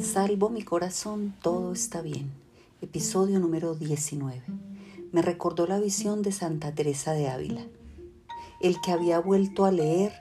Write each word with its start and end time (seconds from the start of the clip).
Salvo 0.00 0.50
mi 0.50 0.62
corazón, 0.62 1.36
todo 1.40 1.72
está 1.72 2.02
bien. 2.02 2.32
Episodio 2.82 3.38
número 3.38 3.76
19. 3.76 4.42
Me 5.12 5.22
recordó 5.22 5.68
la 5.68 5.78
visión 5.78 6.20
de 6.22 6.32
Santa 6.32 6.74
Teresa 6.74 7.12
de 7.12 7.28
Ávila, 7.28 7.64
el 8.60 8.80
que 8.80 8.90
había 8.90 9.20
vuelto 9.20 9.64
a 9.64 9.70
leer 9.70 10.12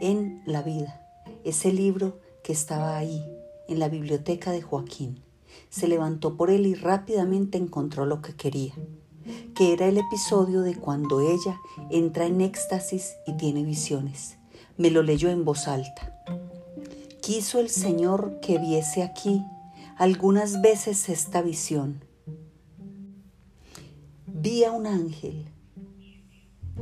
en 0.00 0.42
La 0.44 0.62
vida, 0.62 1.00
ese 1.44 1.72
libro 1.72 2.18
que 2.42 2.52
estaba 2.52 2.96
ahí, 2.96 3.24
en 3.68 3.78
la 3.78 3.88
biblioteca 3.88 4.50
de 4.50 4.60
Joaquín. 4.60 5.22
Se 5.70 5.86
levantó 5.86 6.36
por 6.36 6.50
él 6.50 6.66
y 6.66 6.74
rápidamente 6.74 7.58
encontró 7.58 8.06
lo 8.06 8.22
que 8.22 8.34
quería, 8.34 8.74
que 9.54 9.72
era 9.72 9.86
el 9.86 9.98
episodio 9.98 10.62
de 10.62 10.74
cuando 10.74 11.20
ella 11.20 11.60
entra 11.90 12.26
en 12.26 12.40
éxtasis 12.40 13.12
y 13.28 13.34
tiene 13.36 13.62
visiones. 13.62 14.36
Me 14.78 14.90
lo 14.90 15.04
leyó 15.04 15.30
en 15.30 15.44
voz 15.44 15.68
alta 15.68 16.12
quiso 17.22 17.60
el 17.60 17.70
Señor 17.70 18.40
que 18.40 18.58
viese 18.58 19.04
aquí 19.04 19.44
algunas 19.96 20.60
veces 20.60 21.08
esta 21.08 21.40
visión. 21.40 22.04
Vi 24.26 24.64
a 24.64 24.72
un 24.72 24.88
ángel, 24.88 25.46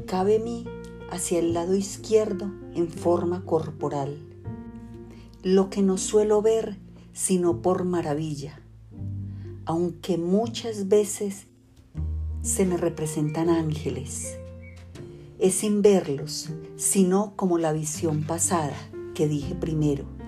cabe 0.07 0.39
mí 0.39 0.67
hacia 1.11 1.41
el 1.41 1.53
lado 1.53 1.77
izquierdo 1.77 2.51
en 2.75 2.89
forma 2.89 3.45
corporal, 3.45 4.17
lo 5.43 5.69
que 5.69 5.83
no 5.83 5.99
suelo 5.99 6.41
ver 6.41 6.79
sino 7.13 7.61
por 7.61 7.85
maravilla, 7.85 8.63
aunque 9.67 10.17
muchas 10.17 10.89
veces 10.89 11.49
se 12.41 12.65
me 12.65 12.79
representan 12.79 13.51
ángeles. 13.51 14.39
Es 15.39 15.57
sin 15.57 15.83
verlos, 15.83 16.49
sino 16.77 17.35
como 17.37 17.59
la 17.59 17.75
visión 17.75 18.23
pasada 18.23 18.77
que 19.15 19.29
dije 19.29 19.55
primero 19.55 20.20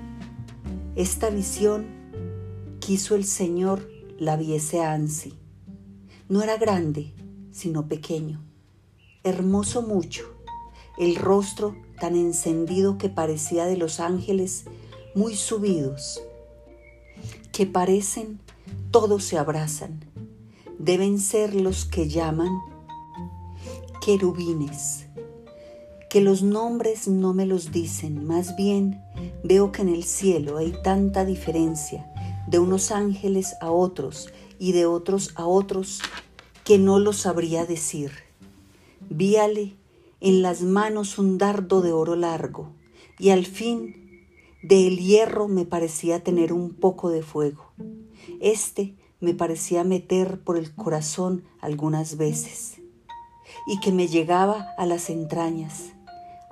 esta 0.94 1.30
visión 1.30 1.86
quiso 2.80 3.14
el 3.14 3.24
Señor 3.24 3.88
la 4.18 4.36
viese 4.36 4.82
Ansi. 4.82 5.34
No 6.28 6.42
era 6.42 6.58
grande, 6.58 7.14
sino 7.50 7.88
pequeño, 7.88 8.42
hermoso 9.24 9.82
mucho, 9.82 10.24
el 10.98 11.16
rostro 11.16 11.76
tan 11.98 12.14
encendido 12.14 12.98
que 12.98 13.08
parecía 13.08 13.64
de 13.64 13.76
los 13.76 14.00
ángeles 14.00 14.64
muy 15.14 15.34
subidos, 15.34 16.22
que 17.52 17.66
parecen 17.66 18.40
todos 18.90 19.24
se 19.24 19.38
abrazan. 19.38 20.04
Deben 20.78 21.18
ser 21.18 21.54
los 21.54 21.86
que 21.86 22.08
llaman 22.08 22.60
querubines, 24.04 25.06
que 26.12 26.20
los 26.20 26.42
nombres 26.42 27.08
no 27.08 27.32
me 27.32 27.46
los 27.46 27.72
dicen, 27.72 28.26
más 28.26 28.54
bien 28.54 29.02
veo 29.42 29.72
que 29.72 29.80
en 29.80 29.88
el 29.88 30.04
cielo 30.04 30.58
hay 30.58 30.74
tanta 30.84 31.24
diferencia 31.24 32.06
de 32.46 32.58
unos 32.58 32.90
ángeles 32.90 33.54
a 33.62 33.70
otros 33.70 34.30
y 34.58 34.72
de 34.72 34.84
otros 34.84 35.32
a 35.36 35.46
otros 35.46 36.02
que 36.64 36.76
no 36.76 36.98
lo 36.98 37.14
sabría 37.14 37.64
decir. 37.64 38.12
Víale 39.08 39.74
en 40.20 40.42
las 40.42 40.60
manos 40.60 41.16
un 41.16 41.38
dardo 41.38 41.80
de 41.80 41.92
oro 41.92 42.14
largo 42.14 42.68
y 43.18 43.30
al 43.30 43.46
fin 43.46 44.26
del 44.62 44.98
hierro 44.98 45.48
me 45.48 45.64
parecía 45.64 46.22
tener 46.22 46.52
un 46.52 46.74
poco 46.74 47.08
de 47.08 47.22
fuego. 47.22 47.72
Este 48.38 48.94
me 49.20 49.32
parecía 49.32 49.82
meter 49.82 50.40
por 50.40 50.58
el 50.58 50.74
corazón 50.74 51.44
algunas 51.62 52.18
veces 52.18 52.82
y 53.66 53.80
que 53.80 53.92
me 53.92 54.08
llegaba 54.08 54.66
a 54.76 54.84
las 54.84 55.08
entrañas. 55.08 55.94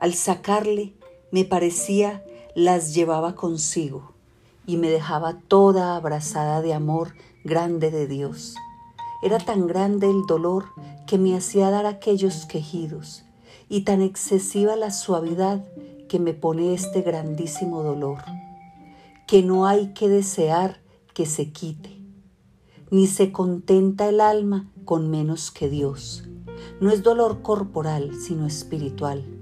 Al 0.01 0.15
sacarle 0.15 0.95
me 1.31 1.45
parecía 1.45 2.25
las 2.55 2.95
llevaba 2.95 3.35
consigo 3.35 4.15
y 4.67 4.79
me 4.79 4.89
dejaba 4.89 5.39
toda 5.47 5.95
abrazada 5.95 6.63
de 6.63 6.73
amor 6.73 7.13
grande 7.45 7.91
de 7.91 8.07
Dios. 8.07 8.55
Era 9.23 9.37
tan 9.37 9.67
grande 9.67 10.09
el 10.09 10.25
dolor 10.27 10.65
que 11.07 11.19
me 11.19 11.37
hacía 11.37 11.69
dar 11.69 11.85
aquellos 11.85 12.47
quejidos 12.47 13.25
y 13.69 13.83
tan 13.83 14.01
excesiva 14.01 14.75
la 14.75 14.91
suavidad 14.91 15.63
que 16.09 16.19
me 16.19 16.33
pone 16.33 16.73
este 16.73 17.03
grandísimo 17.03 17.83
dolor, 17.83 18.25
que 19.27 19.43
no 19.43 19.67
hay 19.67 19.93
que 19.93 20.09
desear 20.09 20.81
que 21.13 21.27
se 21.27 21.53
quite, 21.53 21.99
ni 22.91 23.07
se 23.07 23.33
contenta 23.33 24.09
el 24.09 24.23
alma 24.23 24.67
con 24.87 25.11
menos 25.11 25.51
que 25.51 25.69
Dios. 25.69 26.25
No 26.81 26.91
es 26.91 27.03
dolor 27.03 27.43
corporal, 27.43 28.13
sino 28.15 28.47
espiritual 28.47 29.40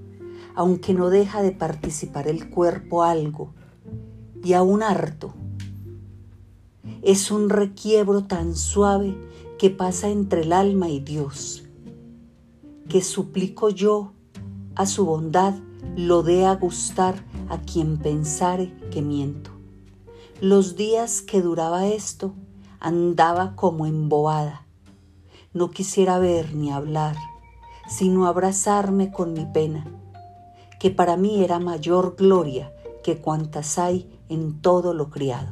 aunque 0.59 0.93
no 0.93 1.09
deja 1.09 1.41
de 1.41 1.53
participar 1.53 2.27
el 2.27 2.49
cuerpo 2.49 3.03
algo, 3.03 3.53
y 4.43 4.51
aún 4.51 4.83
harto. 4.83 5.33
Es 7.01 7.31
un 7.31 7.49
requiebro 7.49 8.25
tan 8.25 8.57
suave 8.57 9.17
que 9.57 9.69
pasa 9.69 10.09
entre 10.09 10.41
el 10.41 10.51
alma 10.51 10.89
y 10.89 10.99
Dios, 10.99 11.63
que 12.89 13.01
suplico 13.01 13.69
yo 13.69 14.11
a 14.75 14.85
su 14.85 15.05
bondad 15.05 15.55
lo 15.95 16.23
dé 16.23 16.45
a 16.45 16.55
gustar 16.55 17.23
a 17.47 17.61
quien 17.61 17.95
pensare 17.97 18.75
que 18.91 19.01
miento. 19.01 19.51
Los 20.41 20.75
días 20.75 21.21
que 21.21 21.41
duraba 21.41 21.87
esto 21.87 22.33
andaba 22.81 23.55
como 23.55 23.85
embobada. 23.85 24.67
No 25.53 25.71
quisiera 25.71 26.19
ver 26.19 26.53
ni 26.53 26.69
hablar, 26.69 27.15
sino 27.87 28.27
abrazarme 28.27 29.09
con 29.09 29.31
mi 29.31 29.45
pena 29.45 29.98
que 30.79 30.91
para 30.91 31.17
mí 31.17 31.43
era 31.43 31.59
mayor 31.59 32.15
gloria 32.15 32.73
que 33.03 33.17
cuantas 33.17 33.77
hay 33.77 34.09
en 34.29 34.61
todo 34.61 34.93
lo 34.93 35.09
criado. 35.09 35.51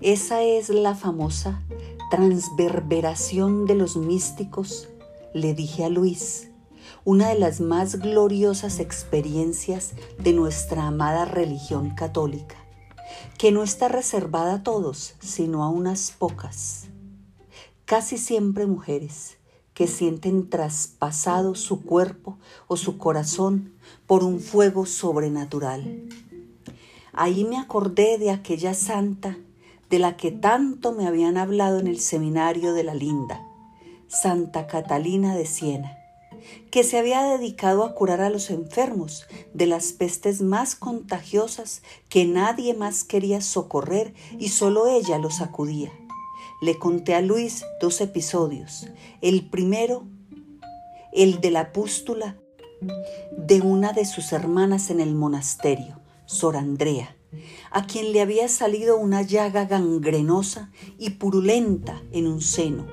Esa 0.00 0.42
es 0.42 0.68
la 0.68 0.94
famosa 0.94 1.62
transverberación 2.10 3.66
de 3.66 3.74
los 3.74 3.96
místicos, 3.96 4.88
le 5.32 5.54
dije 5.54 5.84
a 5.84 5.88
Luis, 5.88 6.50
una 7.04 7.28
de 7.30 7.38
las 7.38 7.60
más 7.60 7.96
gloriosas 7.96 8.78
experiencias 8.78 9.92
de 10.18 10.32
nuestra 10.32 10.86
amada 10.86 11.24
religión 11.24 11.90
católica, 11.90 12.56
que 13.38 13.50
no 13.50 13.62
está 13.62 13.88
reservada 13.88 14.54
a 14.54 14.62
todos, 14.62 15.14
sino 15.20 15.64
a 15.64 15.68
unas 15.68 16.12
pocas, 16.12 16.84
casi 17.84 18.16
siempre 18.16 18.66
mujeres, 18.66 19.38
que 19.74 19.88
sienten 19.88 20.48
traspasado 20.48 21.56
su 21.56 21.82
cuerpo 21.82 22.38
o 22.68 22.76
su 22.76 22.96
corazón 22.96 23.72
por 24.06 24.22
un 24.22 24.40
fuego 24.40 24.86
sobrenatural. 24.86 26.08
Ahí 27.12 27.44
me 27.44 27.58
acordé 27.58 28.18
de 28.18 28.30
aquella 28.30 28.74
santa 28.74 29.36
de 29.90 29.98
la 29.98 30.16
que 30.16 30.30
tanto 30.30 30.92
me 30.92 31.06
habían 31.06 31.36
hablado 31.36 31.78
en 31.78 31.88
el 31.88 32.00
seminario 32.00 32.72
de 32.72 32.84
la 32.84 32.94
Linda, 32.94 33.46
Santa 34.08 34.66
Catalina 34.66 35.34
de 35.34 35.46
Siena, 35.46 35.98
que 36.70 36.84
se 36.84 36.98
había 36.98 37.22
dedicado 37.22 37.84
a 37.84 37.94
curar 37.94 38.20
a 38.20 38.30
los 38.30 38.50
enfermos 38.50 39.26
de 39.52 39.66
las 39.66 39.92
pestes 39.92 40.40
más 40.40 40.76
contagiosas 40.76 41.82
que 42.08 42.24
nadie 42.24 42.74
más 42.74 43.04
quería 43.04 43.40
socorrer 43.40 44.14
y 44.38 44.48
solo 44.48 44.86
ella 44.86 45.18
los 45.18 45.40
acudía 45.40 45.92
le 46.64 46.78
conté 46.78 47.14
a 47.14 47.20
Luis 47.20 47.66
dos 47.78 48.00
episodios. 48.00 48.86
El 49.20 49.50
primero, 49.50 50.06
el 51.12 51.42
de 51.42 51.50
la 51.50 51.74
pústula 51.74 52.38
de 53.36 53.60
una 53.60 53.92
de 53.92 54.06
sus 54.06 54.32
hermanas 54.32 54.88
en 54.88 55.00
el 55.00 55.14
monasterio, 55.14 56.00
Sor 56.24 56.56
Andrea, 56.56 57.18
a 57.70 57.86
quien 57.86 58.12
le 58.12 58.22
había 58.22 58.48
salido 58.48 58.96
una 58.96 59.20
llaga 59.20 59.66
gangrenosa 59.66 60.70
y 60.98 61.10
purulenta 61.10 62.02
en 62.12 62.26
un 62.26 62.40
seno, 62.40 62.86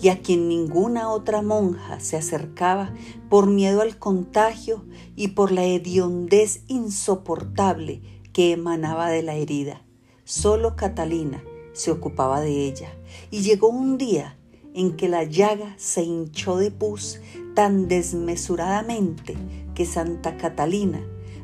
y 0.00 0.10
a 0.10 0.22
quien 0.22 0.48
ninguna 0.48 1.10
otra 1.10 1.42
monja 1.42 1.98
se 1.98 2.16
acercaba 2.16 2.94
por 3.28 3.48
miedo 3.48 3.80
al 3.80 3.98
contagio 3.98 4.84
y 5.16 5.28
por 5.28 5.50
la 5.50 5.64
hediondez 5.64 6.62
insoportable 6.68 8.00
que 8.32 8.52
emanaba 8.52 9.10
de 9.10 9.24
la 9.24 9.34
herida. 9.34 9.82
Solo 10.22 10.76
Catalina, 10.76 11.42
se 11.78 11.92
ocupaba 11.92 12.40
de 12.40 12.66
ella. 12.66 12.92
Y 13.30 13.42
llegó 13.42 13.68
un 13.68 13.98
día 13.98 14.36
en 14.74 14.96
que 14.96 15.08
la 15.08 15.22
llaga 15.22 15.74
se 15.78 16.02
hinchó 16.02 16.56
de 16.56 16.72
pus 16.72 17.20
tan 17.54 17.86
desmesuradamente 17.86 19.36
que 19.74 19.86
Santa 19.86 20.36
Catalina, 20.36 21.00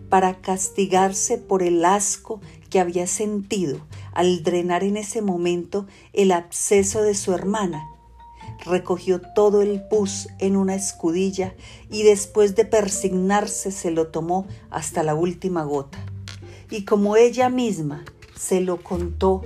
para 0.08 0.40
castigarse 0.40 1.38
por 1.38 1.62
el 1.62 1.84
asco 1.84 2.40
que 2.68 2.80
había 2.80 3.06
sentido 3.06 3.78
al 4.12 4.42
drenar 4.42 4.82
en 4.82 4.96
ese 4.96 5.22
momento 5.22 5.86
el 6.12 6.32
absceso 6.32 7.02
de 7.02 7.14
su 7.14 7.32
hermana, 7.32 7.86
recogió 8.64 9.20
todo 9.20 9.62
el 9.62 9.82
pus 9.88 10.28
en 10.40 10.56
una 10.56 10.74
escudilla 10.74 11.54
y 11.90 12.02
después 12.02 12.56
de 12.56 12.64
persignarse 12.64 13.70
se 13.70 13.92
lo 13.92 14.08
tomó 14.08 14.46
hasta 14.70 15.04
la 15.04 15.14
última 15.14 15.62
gota. 15.62 16.04
Y 16.70 16.84
como 16.84 17.16
ella 17.16 17.48
misma 17.48 18.04
se 18.36 18.60
lo 18.60 18.82
contó 18.82 19.42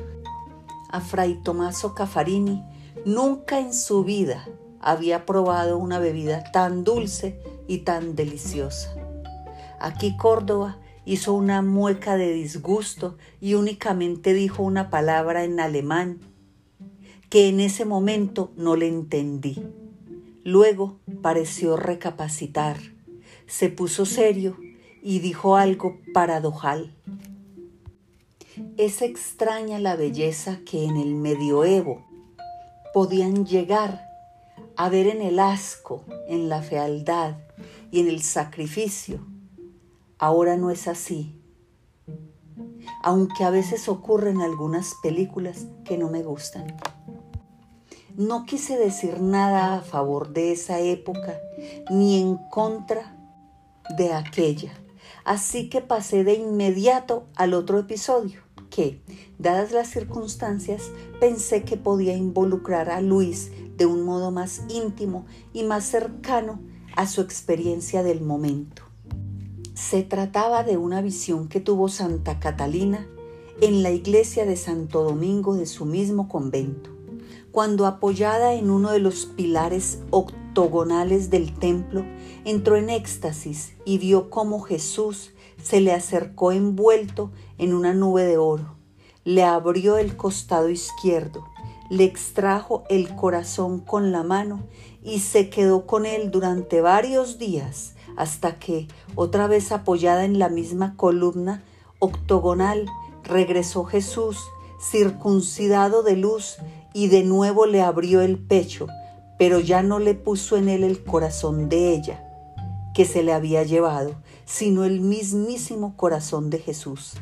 a 0.88 1.00
Fray 1.00 1.34
Tomaso 1.42 1.94
Cafarini 1.94 2.62
nunca 3.04 3.60
en 3.60 3.74
su 3.74 4.04
vida 4.04 4.46
había 4.80 5.26
probado 5.26 5.78
una 5.78 5.98
bebida 5.98 6.44
tan 6.52 6.84
dulce 6.84 7.40
y 7.66 7.78
tan 7.78 8.16
deliciosa. 8.16 8.94
Aquí 9.80 10.16
Córdoba 10.16 10.78
hizo 11.04 11.32
una 11.34 11.62
mueca 11.62 12.16
de 12.16 12.32
disgusto 12.32 13.16
y 13.40 13.54
únicamente 13.54 14.34
dijo 14.34 14.62
una 14.62 14.90
palabra 14.90 15.44
en 15.44 15.60
alemán 15.60 16.20
que 17.30 17.48
en 17.48 17.60
ese 17.60 17.84
momento 17.84 18.52
no 18.56 18.76
le 18.76 18.88
entendí. 18.88 19.62
Luego 20.44 20.98
pareció 21.22 21.76
recapacitar, 21.76 22.78
se 23.46 23.68
puso 23.68 24.06
serio 24.06 24.56
y 25.02 25.18
dijo 25.20 25.56
algo 25.56 25.98
paradojal. 26.12 26.94
Es 28.76 29.02
extraña 29.02 29.78
la 29.78 29.94
belleza 29.94 30.60
que 30.66 30.84
en 30.84 30.96
el 30.96 31.14
medioevo 31.14 32.04
podían 32.92 33.46
llegar 33.46 34.08
a 34.76 34.88
ver 34.88 35.06
en 35.06 35.22
el 35.22 35.38
asco, 35.38 36.04
en 36.28 36.48
la 36.48 36.62
fealdad 36.62 37.36
y 37.92 38.00
en 38.00 38.08
el 38.08 38.20
sacrificio. 38.20 39.24
Ahora 40.18 40.56
no 40.56 40.70
es 40.70 40.88
así, 40.88 41.40
aunque 43.02 43.44
a 43.44 43.50
veces 43.50 43.88
ocurren 43.88 44.40
algunas 44.40 44.94
películas 45.02 45.66
que 45.84 45.96
no 45.96 46.08
me 46.08 46.24
gustan. 46.24 46.76
No 48.16 48.44
quise 48.44 48.76
decir 48.76 49.20
nada 49.20 49.76
a 49.76 49.82
favor 49.82 50.30
de 50.32 50.50
esa 50.50 50.80
época 50.80 51.38
ni 51.90 52.20
en 52.20 52.36
contra 52.50 53.16
de 53.96 54.12
aquella, 54.12 54.72
así 55.24 55.68
que 55.68 55.80
pasé 55.80 56.24
de 56.24 56.34
inmediato 56.34 57.28
al 57.36 57.54
otro 57.54 57.78
episodio 57.78 58.47
que, 58.70 59.00
dadas 59.38 59.72
las 59.72 59.88
circunstancias, 59.88 60.90
pensé 61.20 61.64
que 61.64 61.76
podía 61.76 62.16
involucrar 62.16 62.90
a 62.90 63.00
Luis 63.00 63.50
de 63.76 63.86
un 63.86 64.02
modo 64.02 64.30
más 64.30 64.62
íntimo 64.68 65.26
y 65.52 65.62
más 65.64 65.84
cercano 65.84 66.60
a 66.96 67.06
su 67.06 67.20
experiencia 67.20 68.02
del 68.02 68.20
momento. 68.20 68.82
Se 69.74 70.02
trataba 70.02 70.64
de 70.64 70.76
una 70.76 71.02
visión 71.02 71.48
que 71.48 71.60
tuvo 71.60 71.88
Santa 71.88 72.40
Catalina 72.40 73.06
en 73.60 73.82
la 73.82 73.90
iglesia 73.90 74.44
de 74.44 74.56
Santo 74.56 75.04
Domingo 75.04 75.54
de 75.54 75.66
su 75.66 75.84
mismo 75.84 76.28
convento 76.28 76.98
cuando 77.58 77.86
apoyada 77.86 78.54
en 78.54 78.70
uno 78.70 78.92
de 78.92 79.00
los 79.00 79.26
pilares 79.26 79.98
octogonales 80.10 81.30
del 81.30 81.54
templo, 81.58 82.04
entró 82.44 82.76
en 82.76 82.90
éxtasis 82.90 83.72
y 83.84 83.98
vio 83.98 84.30
cómo 84.30 84.60
Jesús 84.60 85.32
se 85.62 85.80
le 85.80 85.92
acercó 85.92 86.52
envuelto 86.52 87.30
en 87.58 87.74
una 87.74 87.94
nube 87.94 88.24
de 88.24 88.38
oro, 88.38 88.76
le 89.24 89.44
abrió 89.44 89.98
el 89.98 90.16
costado 90.16 90.68
izquierdo, 90.68 91.44
le 91.90 92.04
extrajo 92.04 92.84
el 92.88 93.14
corazón 93.14 93.80
con 93.80 94.12
la 94.12 94.22
mano 94.22 94.62
y 95.02 95.20
se 95.20 95.50
quedó 95.50 95.86
con 95.86 96.06
él 96.06 96.30
durante 96.30 96.80
varios 96.80 97.38
días 97.38 97.94
hasta 98.16 98.58
que, 98.58 98.88
otra 99.14 99.46
vez 99.46 99.70
apoyada 99.70 100.24
en 100.24 100.38
la 100.38 100.48
misma 100.48 100.96
columna 100.96 101.62
octogonal, 102.00 102.86
regresó 103.22 103.84
Jesús, 103.84 104.38
circuncidado 104.80 106.02
de 106.02 106.16
luz 106.16 106.56
y 106.92 107.08
de 107.08 107.22
nuevo 107.22 107.66
le 107.66 107.80
abrió 107.80 108.20
el 108.20 108.38
pecho, 108.38 108.88
pero 109.38 109.60
ya 109.60 109.82
no 109.82 109.98
le 109.98 110.14
puso 110.14 110.56
en 110.56 110.68
él 110.68 110.82
el 110.82 111.04
corazón 111.04 111.68
de 111.68 111.92
ella, 111.94 112.27
que 112.98 113.04
se 113.04 113.22
le 113.22 113.32
había 113.32 113.62
llevado, 113.62 114.16
sino 114.44 114.82
el 114.82 115.00
mismísimo 115.00 115.96
corazón 115.96 116.50
de 116.50 116.58
Jesús, 116.58 117.12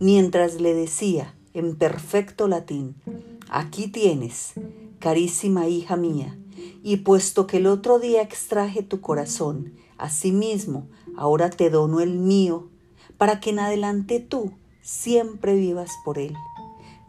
mientras 0.00 0.62
le 0.62 0.72
decía 0.72 1.34
en 1.52 1.76
perfecto 1.76 2.48
latín, 2.48 2.94
aquí 3.50 3.88
tienes, 3.88 4.54
carísima 4.98 5.68
hija 5.68 5.96
mía, 5.96 6.38
y 6.82 6.96
puesto 6.96 7.46
que 7.46 7.58
el 7.58 7.66
otro 7.66 7.98
día 7.98 8.22
extraje 8.22 8.82
tu 8.82 9.02
corazón, 9.02 9.74
asimismo 9.98 10.86
ahora 11.18 11.50
te 11.50 11.68
dono 11.68 12.00
el 12.00 12.16
mío, 12.16 12.70
para 13.18 13.38
que 13.38 13.50
en 13.50 13.58
adelante 13.58 14.20
tú 14.20 14.52
siempre 14.80 15.54
vivas 15.54 15.90
por 16.02 16.18
él, 16.18 16.34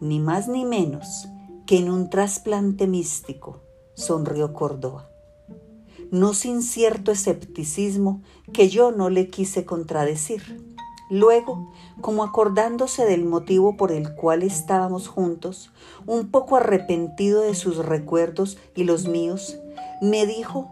ni 0.01 0.19
más 0.19 0.49
ni 0.49 0.65
menos 0.65 1.29
que 1.65 1.77
en 1.77 1.89
un 1.89 2.09
trasplante 2.09 2.87
místico, 2.87 3.61
sonrió 3.95 4.51
Córdoba. 4.51 5.07
No 6.11 6.33
sin 6.33 6.61
cierto 6.61 7.11
escepticismo 7.11 8.21
que 8.53 8.69
yo 8.69 8.91
no 8.91 9.09
le 9.09 9.29
quise 9.29 9.65
contradecir. 9.65 10.63
Luego, 11.09 11.71
como 12.01 12.23
acordándose 12.23 13.05
del 13.05 13.25
motivo 13.25 13.77
por 13.77 13.91
el 13.91 14.13
cual 14.15 14.43
estábamos 14.43 15.07
juntos, 15.07 15.71
un 16.05 16.31
poco 16.31 16.57
arrepentido 16.57 17.41
de 17.41 17.55
sus 17.55 17.77
recuerdos 17.77 18.57
y 18.75 18.83
los 18.83 19.07
míos, 19.07 19.57
me 20.01 20.25
dijo 20.25 20.69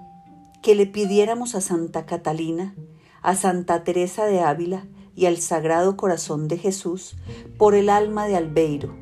que 0.61 0.75
le 0.75 0.85
pidiéramos 0.85 1.55
a 1.55 1.61
Santa 1.61 2.05
Catalina, 2.05 2.75
a 3.21 3.35
Santa 3.35 3.83
Teresa 3.83 4.25
de 4.25 4.41
Ávila 4.41 4.87
y 5.15 5.25
al 5.25 5.37
Sagrado 5.37 5.95
Corazón 5.95 6.47
de 6.47 6.57
Jesús 6.57 7.15
por 7.57 7.75
el 7.75 7.89
alma 7.89 8.27
de 8.27 8.35
Albeiro, 8.35 8.93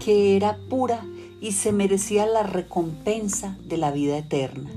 que 0.00 0.36
era 0.36 0.58
pura 0.68 1.04
y 1.40 1.52
se 1.52 1.72
merecía 1.72 2.26
la 2.26 2.42
recompensa 2.42 3.56
de 3.64 3.76
la 3.76 3.90
vida 3.92 4.18
eterna. 4.18 4.70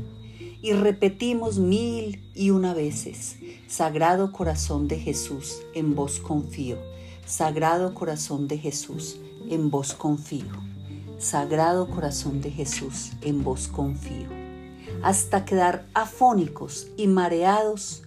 Y 0.61 0.73
repetimos 0.73 1.57
mil 1.57 2.29
y 2.35 2.49
una 2.49 2.73
veces, 2.73 3.37
Sagrado 3.67 4.31
Corazón 4.31 4.87
de 4.87 4.99
Jesús, 4.99 5.61
en 5.73 5.95
vos 5.95 6.19
confío. 6.19 6.77
Sagrado 7.25 7.93
Corazón 7.93 8.47
de 8.47 8.57
Jesús, 8.57 9.19
en 9.49 9.69
vos 9.69 9.93
confío. 9.93 10.45
Sagrado 11.17 11.89
Corazón 11.89 12.41
de 12.41 12.51
Jesús, 12.51 13.11
en 13.21 13.43
vos 13.43 13.67
confío. 13.67 14.27
Hasta 15.01 15.45
quedar 15.45 15.85
afónicos 15.93 16.87
y 16.97 17.07
mareados 17.07 18.03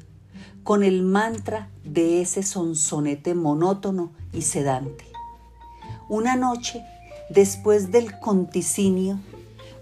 con 0.62 0.82
el 0.82 1.02
mantra 1.02 1.70
de 1.84 2.20
ese 2.20 2.42
sonsonete 2.42 3.34
monótono 3.34 4.12
y 4.32 4.42
sedante. 4.42 5.06
Una 6.08 6.36
noche 6.36 6.84
después 7.30 7.90
del 7.92 8.18
conticinio, 8.20 9.18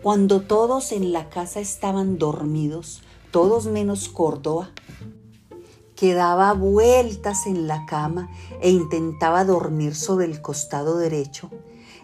cuando 0.03 0.41
todos 0.41 0.93
en 0.93 1.13
la 1.13 1.29
casa 1.29 1.61
estaban 1.61 2.19
dormidos, 2.19 3.03
todos 3.31 3.67
menos 3.67 4.09
Córdoba, 4.09 4.71
que 5.95 6.15
daba 6.15 6.55
vueltas 6.55 7.47
en 7.47 7.67
la 7.67 7.85
cama 7.85 8.31
e 8.63 8.71
intentaba 8.71 9.45
dormir 9.45 9.95
sobre 9.95 10.25
el 10.25 10.41
costado 10.41 10.97
derecho, 10.97 11.51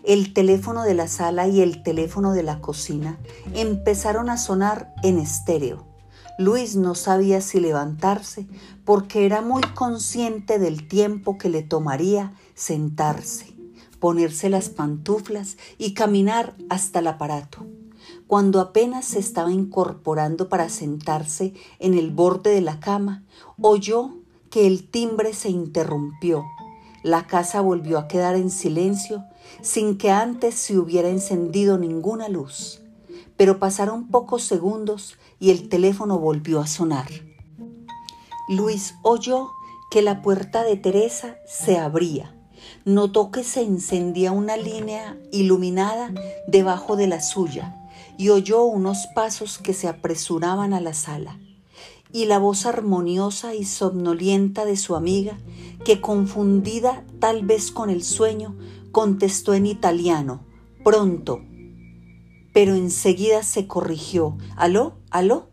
el 0.04 0.34
teléfono 0.34 0.82
de 0.82 0.93
la 0.93 1.08
sala 1.08 1.48
y 1.48 1.62
el 1.62 1.82
teléfono 1.82 2.32
de 2.32 2.43
la 2.43 2.60
cocina 2.60 3.19
empezaron 3.54 4.28
a 4.28 4.37
sonar 4.37 4.94
en 5.02 5.19
estéreo. 5.19 5.87
Luis 6.38 6.76
no 6.76 6.94
sabía 6.94 7.40
si 7.40 7.60
levantarse 7.60 8.46
porque 8.84 9.25
era 9.25 9.40
muy 9.40 9.62
consciente 9.75 10.58
del 10.58 10.87
tiempo 10.87 11.38
que 11.38 11.48
le 11.48 11.62
tomaría 11.62 12.34
sentarse 12.55 13.56
ponerse 13.98 14.50
las 14.50 14.69
pantuflas 14.69 15.56
y 15.79 15.94
caminar 15.94 16.55
hasta 16.69 17.00
el 17.00 17.06
aparato. 17.08 17.67
Cuando 18.26 18.60
apenas 18.60 19.04
se 19.04 19.20
estaba 19.20 19.52
incorporando 19.52 20.48
para 20.48 20.68
sentarse 20.68 21.54
en 21.78 21.94
el 21.94 22.10
borde 22.10 22.50
de 22.50 22.60
la 22.60 22.80
cama, 22.80 23.24
oyó 23.60 24.16
que 24.50 24.66
el 24.66 24.88
timbre 24.88 25.32
se 25.32 25.50
interrumpió. 25.50 26.44
La 27.04 27.28
casa 27.28 27.60
volvió 27.60 27.98
a 27.98 28.08
quedar 28.08 28.34
en 28.34 28.50
silencio 28.50 29.24
sin 29.62 29.96
que 29.96 30.10
antes 30.10 30.56
se 30.56 30.76
hubiera 30.76 31.08
encendido 31.08 31.78
ninguna 31.78 32.28
luz. 32.28 32.82
Pero 33.36 33.60
pasaron 33.60 34.08
pocos 34.08 34.42
segundos 34.42 35.16
y 35.38 35.50
el 35.50 35.68
teléfono 35.68 36.18
volvió 36.18 36.60
a 36.60 36.66
sonar. 36.66 37.06
Luis 38.48 38.96
oyó 39.02 39.50
que 39.90 40.02
la 40.02 40.20
puerta 40.20 40.64
de 40.64 40.76
Teresa 40.76 41.36
se 41.46 41.78
abría 41.78 42.32
notó 42.84 43.30
que 43.30 43.44
se 43.44 43.62
encendía 43.62 44.32
una 44.32 44.56
línea 44.56 45.16
iluminada 45.32 46.12
debajo 46.48 46.96
de 46.96 47.06
la 47.06 47.20
suya 47.20 47.85
y 48.19 48.31
oyó 48.31 48.65
unos 48.65 49.06
pasos 49.15 49.58
que 49.58 49.75
se 49.75 49.89
apresuraban 49.89 50.73
a 50.73 50.81
la 50.81 50.94
sala 50.94 51.39
y 52.13 52.25
la 52.25 52.39
voz 52.39 52.67
armoniosa 52.67 53.55
y 53.55 53.65
somnolienta 53.65 54.65
de 54.65 54.77
su 54.77 54.96
amiga, 54.96 55.39
que 55.85 56.01
confundida 56.01 57.05
tal 57.19 57.44
vez 57.44 57.70
con 57.70 57.91
el 57.91 58.03
sueño, 58.03 58.56
contestó 58.91 59.55
en 59.55 59.67
italiano, 59.67 60.41
pronto, 60.82 61.43
pero 62.55 62.75
enseguida 62.75 63.43
se 63.43 63.67
corrigió. 63.67 64.39
¿Aló? 64.56 64.94
¿Aló? 65.11 65.51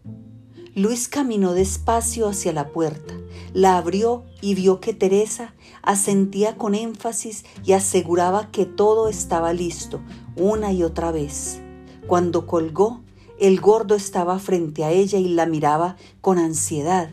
Luis 0.76 1.10
caminó 1.10 1.54
despacio 1.54 2.30
hacia 2.30 2.54
la 2.54 2.70
puerta, 2.70 3.14
la 3.54 3.78
abrió 3.78 4.24
y 4.42 4.56
vio 4.56 4.80
que 4.80 4.94
Teresa 4.94 5.54
asentía 5.82 6.58
con 6.58 6.76
énfasis 6.76 7.44
y 7.64 7.74
aseguraba 7.74 8.52
que 8.52 8.66
todo 8.66 9.10
estaba 9.10 9.54
listo 9.54 10.02
una 10.36 10.72
y 10.72 10.82
otra 10.82 11.12
vez. 11.12 11.63
Cuando 12.08 12.46
colgó, 12.48 13.02
el 13.40 13.60
gordo 13.60 13.96
estaba 13.96 14.40
frente 14.40 14.84
a 14.84 14.92
ella 14.92 15.20
y 15.20 15.30
la 15.30 15.46
miraba 15.46 15.98
con 16.22 16.38
ansiedad. 16.38 17.10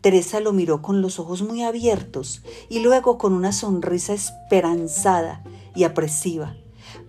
Teresa 0.00 0.40
lo 0.40 0.52
miró 0.52 0.82
con 0.82 1.00
los 1.00 1.18
ojos 1.18 1.42
muy 1.42 1.62
abiertos 1.62 2.42
y 2.68 2.80
luego 2.80 3.18
con 3.18 3.32
una 3.32 3.52
sonrisa 3.52 4.12
esperanzada 4.14 5.42
y 5.74 5.84
apresiva. 5.84 6.56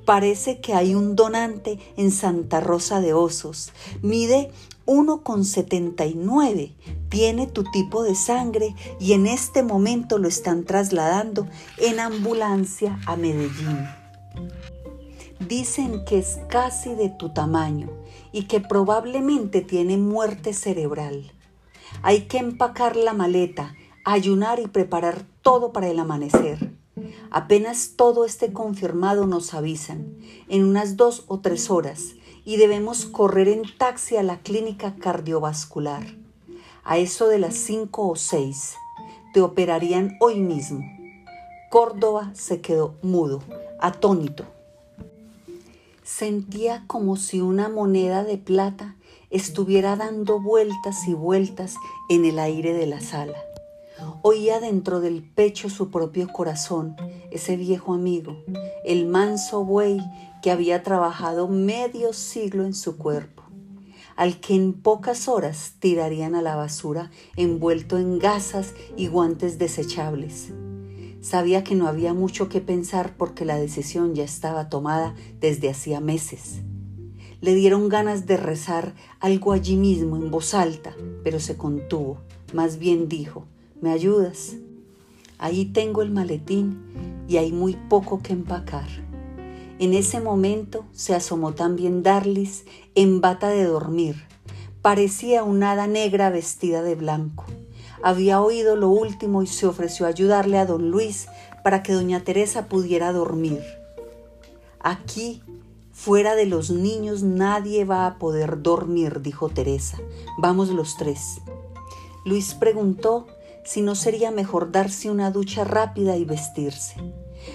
Parece 0.06 0.60
que 0.60 0.74
hay 0.74 0.96
un 0.96 1.16
donante 1.16 1.80
en 1.98 2.12
Santa 2.12 2.60
Rosa 2.60 3.02
de 3.02 3.14
Osos. 3.14 3.74
Mide 4.02 4.52
1,79 4.86 6.74
tiene 7.10 7.48
tu 7.48 7.64
tipo 7.64 8.04
de 8.04 8.16
sangre 8.16 8.76
y 9.00 9.14
en 9.14 9.28
este 9.28 9.64
momento 9.64 10.18
lo 10.18 10.28
están 10.28 10.66
trasladando 10.66 11.48
en 11.78 12.00
ambulancia 12.00 13.00
a 13.06 13.16
Medellín. 13.16 14.03
Dicen 15.48 16.06
que 16.06 16.20
es 16.20 16.40
casi 16.48 16.96
de 16.96 17.10
tu 17.10 17.34
tamaño 17.34 17.90
y 18.32 18.44
que 18.44 18.62
probablemente 18.62 19.62
tiene 19.62 19.98
muerte 19.98 20.54
cerebral. 20.54 21.34
Hay 22.02 22.22
que 22.28 22.38
empacar 22.38 22.96
la 22.96 23.14
maleta, 23.14 23.76
ayunar 24.06 24.60
y 24.60 24.68
preparar 24.68 25.26
todo 25.42 25.74
para 25.74 25.90
el 25.90 26.00
amanecer. 26.00 26.72
Apenas 27.30 27.94
todo 27.98 28.24
esté 28.24 28.54
confirmado 28.54 29.28
nos 29.28 29.54
avisan, 29.54 30.18
en 30.48 30.64
unas 30.64 30.96
dos 30.96 31.26
o 31.28 31.40
tres 31.40 31.70
horas, 31.70 32.14
y 32.46 32.56
debemos 32.56 33.06
correr 33.06 33.50
en 33.50 33.64
taxi 33.78 34.16
a 34.16 34.24
la 34.24 34.40
clínica 34.40 34.96
cardiovascular. 34.96 36.06
A 36.86 36.98
eso 37.00 37.28
de 37.28 37.40
las 37.40 37.56
cinco 37.56 38.08
o 38.08 38.16
seis, 38.16 38.76
te 39.34 39.42
operarían 39.42 40.16
hoy 40.22 40.40
mismo. 40.40 40.86
Córdoba 41.70 42.32
se 42.34 42.62
quedó 42.62 42.96
mudo, 43.02 43.42
atónito. 43.82 44.46
Sentía 46.16 46.84
como 46.86 47.16
si 47.16 47.42
una 47.42 47.70
moneda 47.70 48.24
de 48.24 48.38
plata 48.38 48.96
estuviera 49.32 49.96
dando 49.96 50.40
vueltas 50.40 51.08
y 51.08 51.16
vueltas 51.16 51.74
en 52.08 52.24
el 52.26 52.38
aire 52.38 52.72
de 52.74 52.86
la 52.86 53.02
sala. 53.02 53.38
Oía 54.22 54.60
dentro 54.60 55.02
del 55.02 55.24
pecho 55.24 55.72
su 55.72 55.90
propio 55.90 56.28
corazón, 56.32 56.96
ese 57.32 57.58
viejo 57.58 57.96
amigo, 57.96 58.38
el 58.86 59.08
manso 59.08 59.66
buey 59.66 60.02
que 60.44 60.52
había 60.52 60.84
trabajado 60.84 61.48
medio 61.48 62.14
siglo 62.14 62.64
en 62.64 62.76
su 62.76 62.96
cuerpo, 62.98 63.42
al 64.16 64.40
que 64.40 64.54
en 64.54 64.74
pocas 64.74 65.28
horas 65.28 65.74
tirarían 65.80 66.36
a 66.36 66.44
la 66.44 66.56
basura 66.56 67.10
envuelto 67.38 67.98
en 67.98 68.20
gasas 68.20 68.76
y 68.96 69.08
guantes 69.08 69.58
desechables. 69.58 70.52
Sabía 71.24 71.64
que 71.64 71.74
no 71.74 71.88
había 71.88 72.14
mucho 72.14 72.50
que 72.50 72.60
pensar 72.60 73.16
porque 73.16 73.46
la 73.46 73.56
decisión 73.56 74.14
ya 74.14 74.26
estaba 74.26 74.68
tomada 74.68 75.16
desde 75.40 75.70
hacía 75.70 76.02
meses. 76.02 76.60
Le 77.40 77.56
dieron 77.56 77.88
ganas 77.88 78.26
de 78.26 78.36
rezar 78.36 78.94
algo 79.22 79.54
allí 79.54 79.78
mismo 79.78 80.18
en 80.18 80.32
voz 80.32 80.54
alta, 80.54 80.94
pero 81.24 81.40
se 81.40 81.56
contuvo. 81.56 82.18
Más 82.54 82.78
bien 82.78 83.08
dijo, 83.08 83.46
¿me 83.80 83.92
ayudas? 83.92 84.58
Ahí 85.38 85.64
tengo 85.64 86.02
el 86.02 86.12
maletín 86.12 86.84
y 87.30 87.38
hay 87.38 87.54
muy 87.54 87.78
poco 87.90 88.22
que 88.22 88.34
empacar. 88.34 88.90
En 89.80 89.94
ese 89.94 90.20
momento 90.20 90.84
se 90.92 91.16
asomó 91.16 91.54
también 91.54 92.04
Darlis 92.04 92.66
en 92.96 93.22
bata 93.22 93.48
de 93.48 93.64
dormir. 93.64 94.18
Parecía 94.82 95.46
un 95.46 95.64
hada 95.64 95.88
negra 95.88 96.30
vestida 96.30 96.84
de 96.84 96.96
blanco. 96.96 97.46
Había 98.04 98.42
oído 98.42 98.76
lo 98.76 98.90
último 98.90 99.44
y 99.44 99.48
se 99.48 99.66
ofreció 99.66 100.06
a 100.06 100.10
ayudarle 100.10 100.60
a 100.60 100.66
don 100.66 100.92
Luis 100.92 101.28
para 101.64 101.82
que 101.82 101.94
doña 101.94 102.20
Teresa 102.20 102.66
pudiera 102.68 103.14
dormir. 103.14 103.64
Aquí, 104.82 105.42
fuera 105.94 106.36
de 106.36 106.46
los 106.46 106.70
niños, 106.70 107.24
nadie 107.24 107.86
va 107.86 108.06
a 108.06 108.20
poder 108.20 108.62
dormir, 108.62 109.22
dijo 109.22 109.48
Teresa. 109.48 109.98
Vamos 110.38 110.70
los 110.70 110.98
tres. 110.98 111.40
Luis 112.26 112.54
preguntó 112.54 113.28
si 113.64 113.82
no 113.82 113.96
sería 113.96 114.32
mejor 114.32 114.74
darse 114.74 115.10
una 115.10 115.32
ducha 115.32 115.64
rápida 115.64 116.18
y 116.18 116.26
vestirse. 116.26 116.96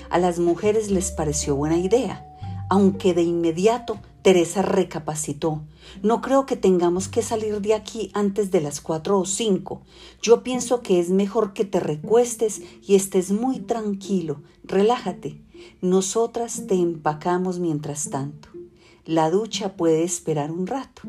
A 0.09 0.19
las 0.19 0.39
mujeres 0.39 0.91
les 0.91 1.11
pareció 1.11 1.57
buena 1.57 1.77
idea, 1.77 2.27
aunque 2.71 3.13
de 3.13 3.23
inmediato 3.23 3.99
Teresa 4.29 4.61
recapacitó. 4.61 5.63
No 6.03 6.21
creo 6.21 6.45
que 6.45 6.59
tengamos 6.59 7.09
que 7.09 7.23
salir 7.23 7.63
de 7.63 7.73
aquí 7.73 8.11
antes 8.13 8.51
de 8.51 8.61
las 8.61 8.83
cuatro 8.83 9.19
o 9.19 9.25
cinco. 9.25 9.81
Yo 10.21 10.43
pienso 10.43 10.83
que 10.83 11.01
es 11.01 11.09
mejor 11.09 11.55
que 11.55 11.65
te 11.65 11.81
recuestes 11.81 12.61
y 12.87 12.95
estés 12.95 13.31
muy 13.31 13.59
tranquilo. 13.59 14.43
Relájate. 14.65 15.41
Nosotras 15.81 16.67
te 16.67 16.75
empacamos 16.75 17.59
mientras 17.59 18.11
tanto. 18.11 18.51
La 19.07 19.31
ducha 19.31 19.79
puede 19.79 20.03
esperar 20.03 20.53
un 20.53 20.67
rato. 20.67 21.05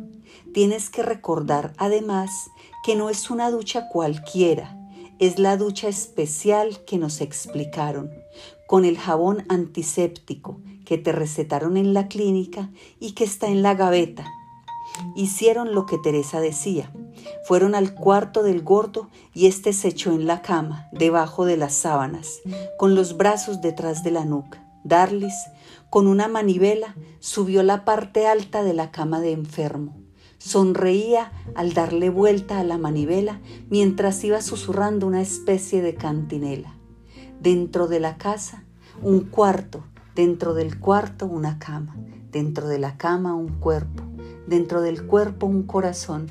Tienes 0.54 0.90
que 0.90 1.04
recordar 1.04 1.74
además 1.76 2.50
que 2.86 2.96
no 2.96 3.10
es 3.10 3.30
una 3.30 3.52
ducha 3.52 3.90
cualquiera, 3.90 4.80
es 5.20 5.40
la 5.40 5.58
ducha 5.58 5.90
especial 5.90 6.86
que 6.86 6.98
nos 6.98 7.20
explicaron, 7.20 8.12
con 8.70 8.86
el 8.86 9.00
jabón 9.00 9.46
antiséptico 9.50 10.62
que 10.86 11.00
te 11.00 11.12
recetaron 11.12 11.76
en 11.76 11.96
la 11.96 12.08
clínica 12.08 12.70
y 13.00 13.14
que 13.14 13.24
está 13.24 13.48
en 13.48 13.64
la 13.64 13.74
gaveta. 13.74 14.28
Hicieron 15.16 15.74
lo 15.74 15.88
que 15.88 15.98
Teresa 15.98 16.40
decía. 16.40 16.94
Fueron 17.48 17.74
al 17.74 17.96
cuarto 17.96 18.44
del 18.44 18.62
gordo 18.62 19.10
y 19.34 19.48
éste 19.48 19.74
se 19.74 19.88
echó 19.88 20.12
en 20.12 20.28
la 20.28 20.44
cama, 20.44 20.88
debajo 20.92 21.46
de 21.46 21.58
las 21.58 21.74
sábanas, 21.74 22.42
con 22.78 22.94
los 22.94 23.18
brazos 23.18 23.60
detrás 23.60 24.04
de 24.04 24.12
la 24.12 24.24
nuca. 24.24 24.64
Darlis, 24.84 25.34
con 25.90 26.06
una 26.06 26.28
manivela, 26.28 26.96
subió 27.20 27.64
la 27.64 27.86
parte 27.86 28.28
alta 28.28 28.62
de 28.62 28.76
la 28.76 28.92
cama 28.92 29.20
de 29.20 29.32
enfermo. 29.32 29.98
Sonreía 30.38 31.32
al 31.56 31.74
darle 31.74 32.12
vuelta 32.12 32.60
a 32.60 32.64
la 32.64 32.78
manivela 32.78 33.42
mientras 33.72 34.24
iba 34.24 34.44
susurrando 34.44 35.08
una 35.08 35.24
especie 35.24 35.82
de 35.82 35.96
cantinela. 35.96 36.79
Dentro 37.42 37.88
de 37.88 38.02
la 38.02 38.18
casa, 38.18 38.64
un 39.02 39.22
cuarto, 39.22 39.86
dentro 40.14 40.54
del 40.54 40.78
cuarto 40.78 41.26
una 41.26 41.58
cama, 41.58 41.96
dentro 42.34 42.68
de 42.68 42.80
la 42.80 42.98
cama 42.98 43.34
un 43.34 43.60
cuerpo, 43.60 44.04
dentro 44.46 44.82
del 44.82 45.08
cuerpo 45.08 45.46
un 45.46 45.64
corazón, 45.64 46.28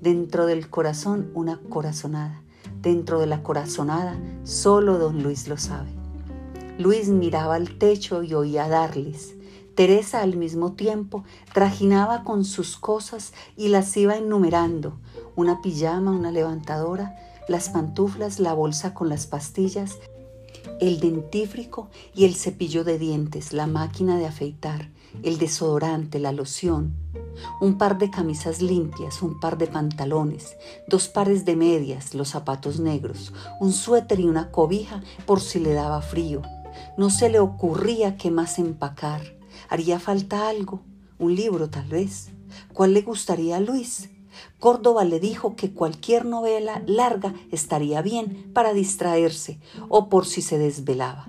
dentro 0.00 0.46
del 0.46 0.68
corazón 0.68 1.30
una 1.34 1.60
corazonada, 1.68 2.42
dentro 2.82 3.20
de 3.20 3.28
la 3.28 3.44
corazonada 3.44 4.18
solo 4.42 4.98
don 4.98 5.22
Luis 5.22 5.46
lo 5.46 5.58
sabe. 5.58 5.90
Luis 6.76 7.08
miraba 7.08 7.54
al 7.54 7.78
techo 7.78 8.24
y 8.24 8.34
oía 8.34 8.66
darles. 8.66 9.36
Teresa 9.76 10.22
al 10.22 10.36
mismo 10.36 10.72
tiempo 10.72 11.22
trajinaba 11.54 12.24
con 12.24 12.44
sus 12.44 12.78
cosas 12.78 13.32
y 13.56 13.68
las 13.68 13.96
iba 13.96 14.16
enumerando, 14.16 14.98
una 15.36 15.62
pijama, 15.62 16.10
una 16.10 16.32
levantadora, 16.32 17.14
las 17.46 17.68
pantuflas, 17.68 18.40
la 18.40 18.54
bolsa 18.54 18.92
con 18.92 19.08
las 19.08 19.28
pastillas, 19.28 19.98
el 20.80 21.00
dentífrico 21.00 21.88
y 22.14 22.24
el 22.24 22.34
cepillo 22.34 22.84
de 22.84 22.98
dientes, 22.98 23.52
la 23.52 23.66
máquina 23.66 24.18
de 24.18 24.26
afeitar, 24.26 24.90
el 25.22 25.38
desodorante, 25.38 26.18
la 26.18 26.32
loción, 26.32 26.94
un 27.60 27.78
par 27.78 27.98
de 27.98 28.10
camisas 28.10 28.60
limpias, 28.60 29.22
un 29.22 29.40
par 29.40 29.58
de 29.58 29.66
pantalones, 29.66 30.56
dos 30.86 31.08
pares 31.08 31.44
de 31.44 31.56
medias, 31.56 32.14
los 32.14 32.28
zapatos 32.28 32.80
negros, 32.80 33.32
un 33.60 33.72
suéter 33.72 34.20
y 34.20 34.24
una 34.24 34.50
cobija 34.50 35.02
por 35.26 35.40
si 35.40 35.58
le 35.60 35.72
daba 35.72 36.02
frío. 36.02 36.42
No 36.96 37.10
se 37.10 37.28
le 37.28 37.40
ocurría 37.40 38.16
qué 38.16 38.30
más 38.30 38.58
empacar 38.58 39.38
Haría 39.68 40.00
falta 40.00 40.48
algo, 40.48 40.80
un 41.18 41.34
libro 41.34 41.68
tal 41.68 41.88
vez. 41.88 42.30
¿Cuál 42.72 42.94
le 42.94 43.02
gustaría 43.02 43.58
a 43.58 43.60
Luis? 43.60 44.08
Córdoba 44.58 45.04
le 45.04 45.20
dijo 45.20 45.54
que 45.54 45.72
cualquier 45.72 46.24
novela 46.24 46.82
larga 46.86 47.34
estaría 47.52 48.02
bien 48.02 48.50
para 48.52 48.72
distraerse 48.72 49.60
o 49.88 50.08
por 50.08 50.26
si 50.26 50.42
se 50.42 50.58
desvelaba. 50.58 51.26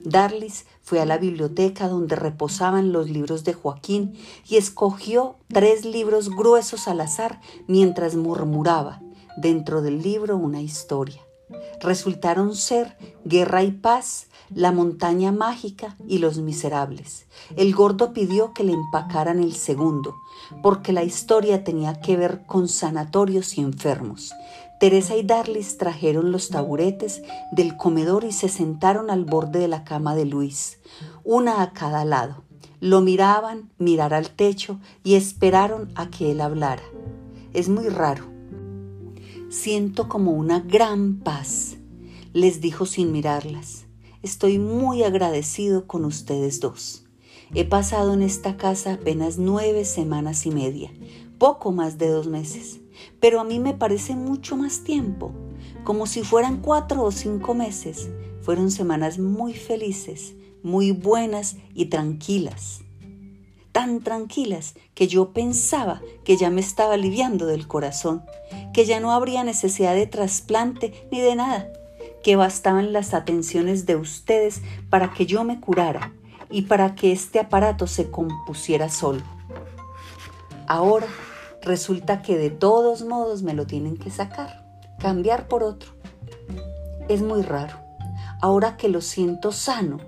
Darlis 0.00 0.66
fue 0.82 1.00
a 1.00 1.06
la 1.06 1.18
biblioteca 1.18 1.88
donde 1.88 2.16
reposaban 2.16 2.92
los 2.92 3.08
libros 3.08 3.44
de 3.44 3.54
Joaquín 3.54 4.14
y 4.48 4.56
escogió 4.56 5.36
tres 5.48 5.84
libros 5.84 6.28
gruesos 6.28 6.88
al 6.88 7.00
azar 7.00 7.40
mientras 7.68 8.16
murmuraba 8.16 9.00
dentro 9.36 9.80
del 9.80 10.02
libro 10.02 10.36
una 10.36 10.60
historia. 10.60 11.22
Resultaron 11.80 12.56
ser 12.56 12.96
Guerra 13.24 13.62
y 13.62 13.70
Paz, 13.70 14.26
la 14.54 14.72
montaña 14.72 15.32
mágica 15.32 15.96
y 16.06 16.18
los 16.18 16.38
miserables. 16.38 17.26
El 17.56 17.74
gordo 17.74 18.12
pidió 18.12 18.52
que 18.52 18.64
le 18.64 18.72
empacaran 18.72 19.42
el 19.42 19.54
segundo, 19.54 20.14
porque 20.62 20.92
la 20.92 21.04
historia 21.04 21.64
tenía 21.64 22.00
que 22.00 22.16
ver 22.16 22.44
con 22.46 22.68
sanatorios 22.68 23.56
y 23.58 23.60
enfermos. 23.60 24.32
Teresa 24.80 25.16
y 25.16 25.22
Darlis 25.22 25.78
trajeron 25.78 26.32
los 26.32 26.48
taburetes 26.48 27.22
del 27.52 27.76
comedor 27.76 28.24
y 28.24 28.32
se 28.32 28.48
sentaron 28.48 29.10
al 29.10 29.24
borde 29.24 29.60
de 29.60 29.68
la 29.68 29.84
cama 29.84 30.16
de 30.16 30.24
Luis, 30.24 30.78
una 31.22 31.62
a 31.62 31.72
cada 31.72 32.04
lado. 32.04 32.42
Lo 32.80 33.00
miraban, 33.00 33.70
mirar 33.78 34.12
al 34.12 34.30
techo 34.30 34.80
y 35.04 35.14
esperaron 35.14 35.92
a 35.94 36.10
que 36.10 36.32
él 36.32 36.40
hablara. 36.40 36.82
Es 37.52 37.68
muy 37.68 37.88
raro. 37.88 38.24
Siento 39.50 40.08
como 40.08 40.32
una 40.32 40.58
gran 40.58 41.20
paz, 41.20 41.76
les 42.32 42.60
dijo 42.60 42.84
sin 42.84 43.12
mirarlas. 43.12 43.84
Estoy 44.22 44.60
muy 44.60 45.02
agradecido 45.02 45.88
con 45.88 46.04
ustedes 46.04 46.60
dos. 46.60 47.04
He 47.56 47.64
pasado 47.64 48.14
en 48.14 48.22
esta 48.22 48.56
casa 48.56 48.94
apenas 48.94 49.36
nueve 49.36 49.84
semanas 49.84 50.46
y 50.46 50.52
media, 50.52 50.92
poco 51.38 51.72
más 51.72 51.98
de 51.98 52.06
dos 52.06 52.28
meses, 52.28 52.78
pero 53.18 53.40
a 53.40 53.44
mí 53.44 53.58
me 53.58 53.74
parece 53.74 54.14
mucho 54.14 54.56
más 54.56 54.84
tiempo, 54.84 55.32
como 55.82 56.06
si 56.06 56.22
fueran 56.22 56.60
cuatro 56.60 57.02
o 57.02 57.10
cinco 57.10 57.54
meses. 57.54 58.10
Fueron 58.42 58.70
semanas 58.70 59.18
muy 59.18 59.54
felices, 59.54 60.34
muy 60.62 60.92
buenas 60.92 61.56
y 61.74 61.86
tranquilas. 61.86 62.82
tan 63.72 64.02
tranquilas 64.02 64.74
que 64.94 65.08
yo 65.08 65.32
pensaba 65.32 66.00
que 66.24 66.36
ya 66.36 66.50
me 66.50 66.60
estaba 66.60 66.94
aliviando 66.94 67.46
del 67.46 67.66
corazón, 67.66 68.22
que 68.72 68.84
ya 68.84 69.00
no 69.00 69.12
habría 69.12 69.42
necesidad 69.44 69.94
de 69.94 70.06
trasplante 70.06 71.08
ni 71.10 71.20
de 71.20 71.34
nada, 71.34 71.72
que 72.22 72.36
bastaban 72.36 72.92
las 72.92 73.14
atenciones 73.14 73.86
de 73.86 73.96
ustedes 73.96 74.62
para 74.90 75.12
que 75.12 75.26
yo 75.26 75.44
me 75.44 75.60
curara 75.60 76.12
y 76.50 76.62
para 76.62 76.94
que 76.94 77.12
este 77.12 77.40
aparato 77.40 77.86
se 77.86 78.10
compusiera 78.10 78.88
solo. 78.88 79.22
Ahora 80.66 81.08
resulta 81.62 82.22
que 82.22 82.36
de 82.36 82.50
todos 82.50 83.02
modos 83.02 83.42
me 83.42 83.54
lo 83.54 83.66
tienen 83.66 83.96
que 83.96 84.10
sacar, 84.10 84.64
cambiar 84.98 85.48
por 85.48 85.62
otro. 85.62 85.90
Es 87.08 87.22
muy 87.22 87.42
raro. 87.42 87.78
Ahora 88.40 88.76
que 88.76 88.88
lo 88.88 89.00
siento 89.00 89.52
sano, 89.52 89.98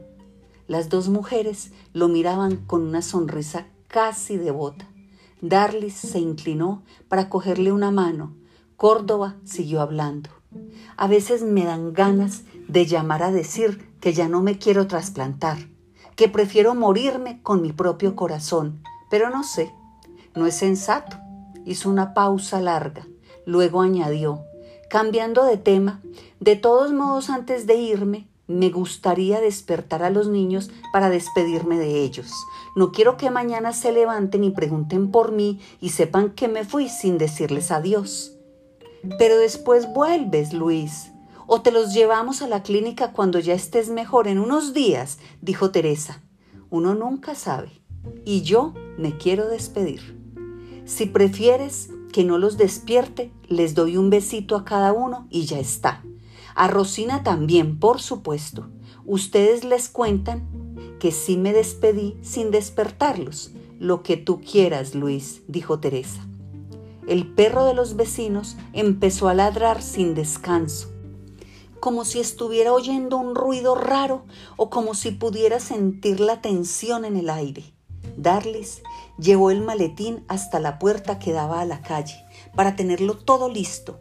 las 0.66 0.88
dos 0.88 1.08
mujeres 1.08 1.72
lo 1.92 2.08
miraban 2.08 2.56
con 2.56 2.82
una 2.82 3.02
sonrisa 3.02 3.66
casi 3.88 4.36
devota. 4.36 4.86
Darlis 5.40 5.94
se 5.94 6.18
inclinó 6.18 6.82
para 7.08 7.28
cogerle 7.28 7.70
una 7.70 7.90
mano. 7.90 8.34
Córdoba 8.76 9.36
siguió 9.44 9.80
hablando. 9.82 10.30
A 10.96 11.06
veces 11.06 11.42
me 11.42 11.64
dan 11.64 11.92
ganas 11.92 12.42
de 12.68 12.86
llamar 12.86 13.22
a 13.22 13.32
decir 13.32 13.94
que 14.00 14.12
ya 14.12 14.28
no 14.28 14.42
me 14.42 14.58
quiero 14.58 14.86
trasplantar, 14.86 15.58
que 16.16 16.28
prefiero 16.28 16.74
morirme 16.74 17.40
con 17.42 17.62
mi 17.62 17.72
propio 17.72 18.16
corazón, 18.16 18.82
pero 19.10 19.30
no 19.30 19.42
sé, 19.42 19.72
no 20.34 20.46
es 20.46 20.54
sensato. 20.56 21.16
Hizo 21.64 21.88
una 21.88 22.14
pausa 22.14 22.60
larga, 22.60 23.06
luego 23.46 23.80
añadió, 23.80 24.42
cambiando 24.90 25.44
de 25.44 25.56
tema, 25.56 26.00
de 26.40 26.56
todos 26.56 26.92
modos 26.92 27.30
antes 27.30 27.66
de 27.66 27.76
irme, 27.76 28.28
me 28.46 28.68
gustaría 28.68 29.40
despertar 29.40 30.02
a 30.02 30.10
los 30.10 30.28
niños 30.28 30.70
para 30.92 31.08
despedirme 31.08 31.78
de 31.78 32.02
ellos. 32.02 32.30
No 32.76 32.92
quiero 32.92 33.16
que 33.16 33.30
mañana 33.30 33.72
se 33.72 33.92
levanten 33.92 34.44
y 34.44 34.50
pregunten 34.50 35.10
por 35.10 35.32
mí 35.32 35.60
y 35.80 35.90
sepan 35.90 36.30
que 36.30 36.48
me 36.48 36.64
fui 36.64 36.88
sin 36.90 37.16
decirles 37.16 37.70
adiós. 37.70 38.33
Pero 39.18 39.38
después 39.38 39.92
vuelves, 39.92 40.52
Luis. 40.52 41.10
O 41.46 41.60
te 41.60 41.70
los 41.70 41.92
llevamos 41.92 42.40
a 42.40 42.48
la 42.48 42.62
clínica 42.62 43.12
cuando 43.12 43.38
ya 43.38 43.52
estés 43.52 43.90
mejor 43.90 44.28
en 44.28 44.38
unos 44.38 44.72
días, 44.72 45.18
dijo 45.42 45.70
Teresa. 45.70 46.22
Uno 46.70 46.94
nunca 46.94 47.34
sabe. 47.34 47.70
Y 48.24 48.42
yo 48.42 48.72
me 48.96 49.16
quiero 49.16 49.46
despedir. 49.48 50.18
Si 50.86 51.06
prefieres 51.06 51.90
que 52.12 52.24
no 52.24 52.38
los 52.38 52.56
despierte, 52.56 53.30
les 53.46 53.74
doy 53.74 53.96
un 53.96 54.08
besito 54.08 54.56
a 54.56 54.64
cada 54.64 54.92
uno 54.92 55.26
y 55.30 55.44
ya 55.44 55.58
está. 55.58 56.02
A 56.54 56.68
Rosina 56.68 57.22
también, 57.22 57.78
por 57.78 58.00
supuesto. 58.00 58.68
Ustedes 59.04 59.64
les 59.64 59.88
cuentan 59.88 60.96
que 60.98 61.12
sí 61.12 61.36
me 61.36 61.52
despedí 61.52 62.16
sin 62.22 62.50
despertarlos. 62.50 63.50
Lo 63.78 64.02
que 64.02 64.16
tú 64.16 64.40
quieras, 64.40 64.94
Luis, 64.94 65.42
dijo 65.46 65.78
Teresa 65.78 66.26
el 67.06 67.26
perro 67.26 67.64
de 67.64 67.74
los 67.74 67.96
vecinos 67.96 68.56
empezó 68.72 69.28
a 69.28 69.34
ladrar 69.34 69.82
sin 69.82 70.14
descanso, 70.14 70.90
como 71.80 72.04
si 72.04 72.20
estuviera 72.20 72.72
oyendo 72.72 73.16
un 73.16 73.34
ruido 73.34 73.74
raro 73.74 74.24
o 74.56 74.70
como 74.70 74.94
si 74.94 75.10
pudiera 75.10 75.60
sentir 75.60 76.20
la 76.20 76.40
tensión 76.40 77.04
en 77.04 77.16
el 77.16 77.28
aire. 77.28 77.64
Darlis 78.16 78.82
llevó 79.18 79.50
el 79.50 79.60
maletín 79.60 80.24
hasta 80.28 80.60
la 80.60 80.78
puerta 80.78 81.18
que 81.18 81.32
daba 81.32 81.60
a 81.60 81.66
la 81.66 81.82
calle 81.82 82.24
para 82.54 82.76
tenerlo 82.76 83.16
todo 83.16 83.48
listo. 83.48 83.98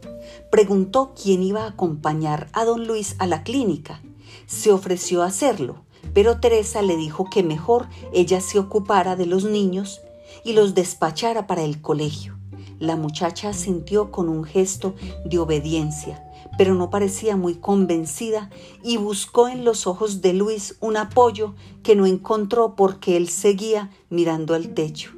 Preguntó 0.49 1.13
quién 1.21 1.43
iba 1.43 1.63
a 1.63 1.69
acompañar 1.69 2.47
a 2.53 2.65
don 2.65 2.87
Luis 2.87 3.15
a 3.19 3.27
la 3.27 3.43
clínica. 3.43 4.01
Se 4.45 4.71
ofreció 4.71 5.23
a 5.23 5.27
hacerlo, 5.27 5.83
pero 6.13 6.39
Teresa 6.39 6.81
le 6.81 6.95
dijo 6.95 7.29
que 7.29 7.43
mejor 7.43 7.87
ella 8.13 8.41
se 8.41 8.59
ocupara 8.59 9.15
de 9.15 9.25
los 9.25 9.45
niños 9.45 10.01
y 10.43 10.53
los 10.53 10.73
despachara 10.73 11.47
para 11.47 11.63
el 11.63 11.81
colegio. 11.81 12.37
La 12.83 12.97
muchacha 12.97 13.53
sintió 13.53 14.11
con 14.11 14.27
un 14.27 14.43
gesto 14.43 14.93
de 15.23 15.39
obediencia, 15.39 16.21
pero 16.57 16.75
no 16.75 16.89
parecía 16.89 17.37
muy 17.37 17.55
convencida 17.55 18.49
y 18.83 18.97
buscó 18.97 19.47
en 19.47 19.63
los 19.63 19.87
ojos 19.87 20.19
de 20.19 20.33
Luis 20.33 20.75
un 20.81 20.97
apoyo 20.97 21.55
que 21.81 21.95
no 21.95 22.05
encontró 22.05 22.75
porque 22.75 23.15
él 23.15 23.29
seguía 23.29 23.89
mirando 24.09 24.53
al 24.53 24.73
techo. 24.73 25.11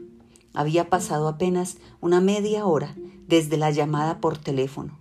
Había 0.53 0.91
pasado 0.91 1.27
apenas 1.27 1.77
una 2.01 2.21
media 2.21 2.67
hora 2.67 2.95
desde 3.27 3.57
la 3.57 3.71
llamada 3.71 4.21
por 4.21 4.37
teléfono. 4.37 4.99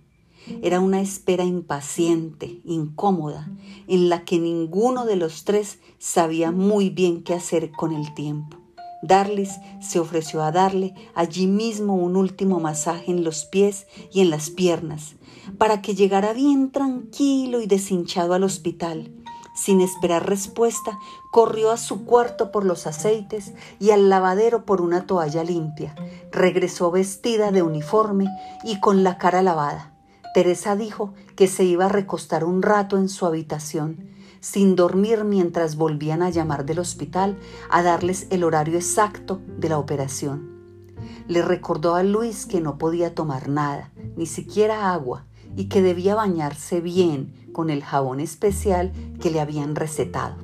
Era 0.63 0.79
una 0.79 1.01
espera 1.01 1.43
impaciente, 1.43 2.61
incómoda, 2.65 3.47
en 3.87 4.09
la 4.09 4.25
que 4.25 4.39
ninguno 4.39 5.05
de 5.05 5.17
los 5.17 5.43
tres 5.43 5.77
sabía 5.99 6.49
muy 6.49 6.89
bien 6.89 7.21
qué 7.21 7.35
hacer 7.35 7.71
con 7.71 7.91
el 7.91 8.11
tiempo. 8.15 8.64
Darlis 9.07 9.59
se 9.81 9.99
ofreció 9.99 10.43
a 10.43 10.51
darle 10.51 10.93
allí 11.13 11.47
mismo 11.47 11.95
un 11.95 12.15
último 12.15 12.59
masaje 12.59 13.11
en 13.11 13.23
los 13.23 13.45
pies 13.45 13.87
y 14.11 14.21
en 14.21 14.29
las 14.29 14.49
piernas, 14.49 15.15
para 15.57 15.81
que 15.81 15.95
llegara 15.95 16.33
bien 16.33 16.71
tranquilo 16.71 17.61
y 17.61 17.67
deshinchado 17.67 18.33
al 18.33 18.43
hospital. 18.43 19.11
Sin 19.55 19.79
esperar 19.79 20.27
respuesta, 20.27 20.99
corrió 21.31 21.71
a 21.71 21.77
su 21.77 22.03
cuarto 22.03 22.51
por 22.51 22.65
los 22.65 22.87
aceites 22.87 23.53
y 23.79 23.91
al 23.91 24.09
lavadero 24.09 24.65
por 24.65 24.81
una 24.81 25.05
toalla 25.05 25.43
limpia. 25.43 25.95
Regresó 26.31 26.91
vestida 26.91 27.51
de 27.51 27.61
uniforme 27.61 28.27
y 28.63 28.79
con 28.79 29.03
la 29.03 29.17
cara 29.17 29.41
lavada. 29.41 29.93
Teresa 30.33 30.75
dijo 30.75 31.13
que 31.37 31.47
se 31.47 31.63
iba 31.63 31.85
a 31.85 31.89
recostar 31.89 32.43
un 32.43 32.61
rato 32.61 32.97
en 32.97 33.07
su 33.07 33.25
habitación 33.25 34.14
sin 34.45 34.75
dormir 34.75 35.23
mientras 35.23 35.75
volvían 35.75 36.21
a 36.21 36.29
llamar 36.29 36.67
del 36.67 36.77
hospital 36.77 37.35
a 37.71 37.81
darles 37.81 38.27
el 38.29 38.43
horario 38.43 38.75
exacto 38.75 39.41
de 39.57 39.69
la 39.69 39.79
operación. 39.79 40.51
Le 41.27 41.41
recordó 41.41 41.95
a 41.95 42.03
Luis 42.03 42.45
que 42.45 42.61
no 42.61 42.77
podía 42.77 43.15
tomar 43.15 43.49
nada, 43.49 43.91
ni 44.15 44.27
siquiera 44.27 44.93
agua, 44.93 45.25
y 45.55 45.65
que 45.65 45.81
debía 45.81 46.13
bañarse 46.13 46.79
bien 46.79 47.49
con 47.53 47.71
el 47.71 47.83
jabón 47.83 48.19
especial 48.19 48.93
que 49.19 49.31
le 49.31 49.39
habían 49.39 49.75
recetado. 49.75 50.35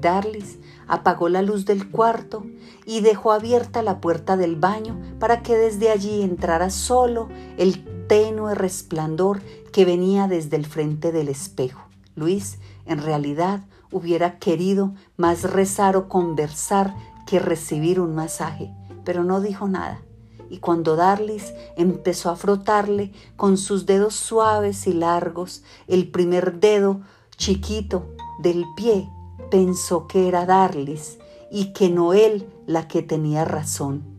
Darlis 0.00 0.58
apagó 0.88 1.28
la 1.28 1.42
luz 1.42 1.64
del 1.64 1.92
cuarto 1.92 2.44
y 2.86 3.02
dejó 3.02 3.30
abierta 3.30 3.82
la 3.84 4.00
puerta 4.00 4.36
del 4.36 4.56
baño 4.56 5.00
para 5.20 5.44
que 5.44 5.56
desde 5.56 5.90
allí 5.90 6.22
entrara 6.22 6.70
solo 6.70 7.28
el 7.56 7.84
tenue 8.08 8.56
resplandor 8.56 9.42
que 9.70 9.84
venía 9.84 10.26
desde 10.26 10.56
el 10.56 10.66
frente 10.66 11.12
del 11.12 11.28
espejo. 11.28 11.88
Luis 12.18 12.58
en 12.88 13.02
realidad 13.02 13.64
hubiera 13.92 14.38
querido 14.38 14.94
más 15.16 15.44
rezar 15.44 15.96
o 15.96 16.08
conversar 16.08 16.94
que 17.26 17.38
recibir 17.38 18.00
un 18.00 18.14
masaje, 18.14 18.72
pero 19.04 19.22
no 19.24 19.40
dijo 19.40 19.68
nada. 19.68 20.02
Y 20.50 20.58
cuando 20.58 20.96
Darlis 20.96 21.52
empezó 21.76 22.30
a 22.30 22.36
frotarle 22.36 23.12
con 23.36 23.58
sus 23.58 23.84
dedos 23.84 24.14
suaves 24.14 24.86
y 24.86 24.94
largos 24.94 25.62
el 25.86 26.10
primer 26.10 26.58
dedo 26.58 27.02
chiquito 27.36 28.06
del 28.40 28.64
pie, 28.74 29.08
pensó 29.50 30.06
que 30.06 30.26
era 30.26 30.46
Darlis 30.46 31.18
y 31.50 31.72
que 31.72 31.90
no 31.90 32.14
él 32.14 32.48
la 32.66 32.88
que 32.88 33.02
tenía 33.02 33.44
razón. 33.44 34.18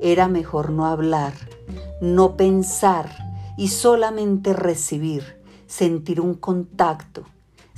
Era 0.00 0.28
mejor 0.28 0.70
no 0.70 0.86
hablar, 0.86 1.34
no 2.00 2.36
pensar 2.36 3.10
y 3.56 3.68
solamente 3.68 4.52
recibir, 4.52 5.40
sentir 5.66 6.20
un 6.20 6.34
contacto, 6.34 7.24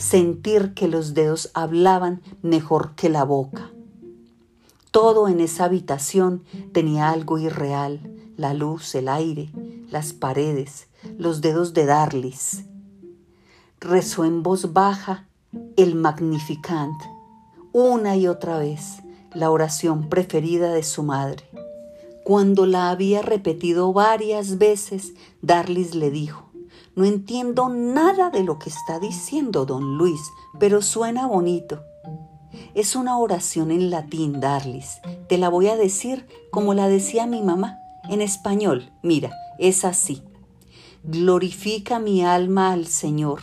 sentir 0.00 0.72
que 0.72 0.88
los 0.88 1.12
dedos 1.12 1.50
hablaban 1.52 2.22
mejor 2.42 2.94
que 2.94 3.10
la 3.10 3.22
boca. 3.22 3.70
Todo 4.90 5.28
en 5.28 5.40
esa 5.40 5.66
habitación 5.66 6.42
tenía 6.72 7.10
algo 7.10 7.38
irreal, 7.38 8.00
la 8.36 8.54
luz, 8.54 8.94
el 8.94 9.08
aire, 9.08 9.50
las 9.90 10.12
paredes, 10.12 10.88
los 11.18 11.42
dedos 11.42 11.74
de 11.74 11.84
Darlis. 11.84 12.64
Rezó 13.78 14.24
en 14.24 14.42
voz 14.42 14.72
baja 14.72 15.28
el 15.76 15.94
Magnificant, 15.94 16.96
una 17.72 18.16
y 18.16 18.26
otra 18.26 18.58
vez, 18.58 19.02
la 19.34 19.50
oración 19.50 20.08
preferida 20.08 20.72
de 20.72 20.82
su 20.82 21.02
madre. 21.02 21.44
Cuando 22.24 22.64
la 22.66 22.90
había 22.90 23.22
repetido 23.22 23.92
varias 23.92 24.58
veces, 24.58 25.12
Darlis 25.42 25.94
le 25.94 26.10
dijo, 26.10 26.49
no 27.00 27.06
entiendo 27.06 27.70
nada 27.70 28.28
de 28.28 28.44
lo 28.44 28.58
que 28.58 28.68
está 28.68 29.00
diciendo 29.00 29.64
don 29.64 29.96
Luis, 29.96 30.20
pero 30.58 30.82
suena 30.82 31.26
bonito. 31.26 31.82
Es 32.74 32.94
una 32.94 33.16
oración 33.16 33.70
en 33.70 33.88
latín, 33.88 34.38
Darlis. 34.38 35.00
Te 35.26 35.38
la 35.38 35.48
voy 35.48 35.68
a 35.68 35.78
decir 35.78 36.26
como 36.50 36.74
la 36.74 36.88
decía 36.88 37.26
mi 37.26 37.40
mamá, 37.40 37.78
en 38.10 38.20
español. 38.20 38.92
Mira, 39.02 39.30
es 39.58 39.86
así. 39.86 40.22
Glorifica 41.02 42.00
mi 42.00 42.22
alma 42.22 42.70
al 42.70 42.86
Señor, 42.86 43.40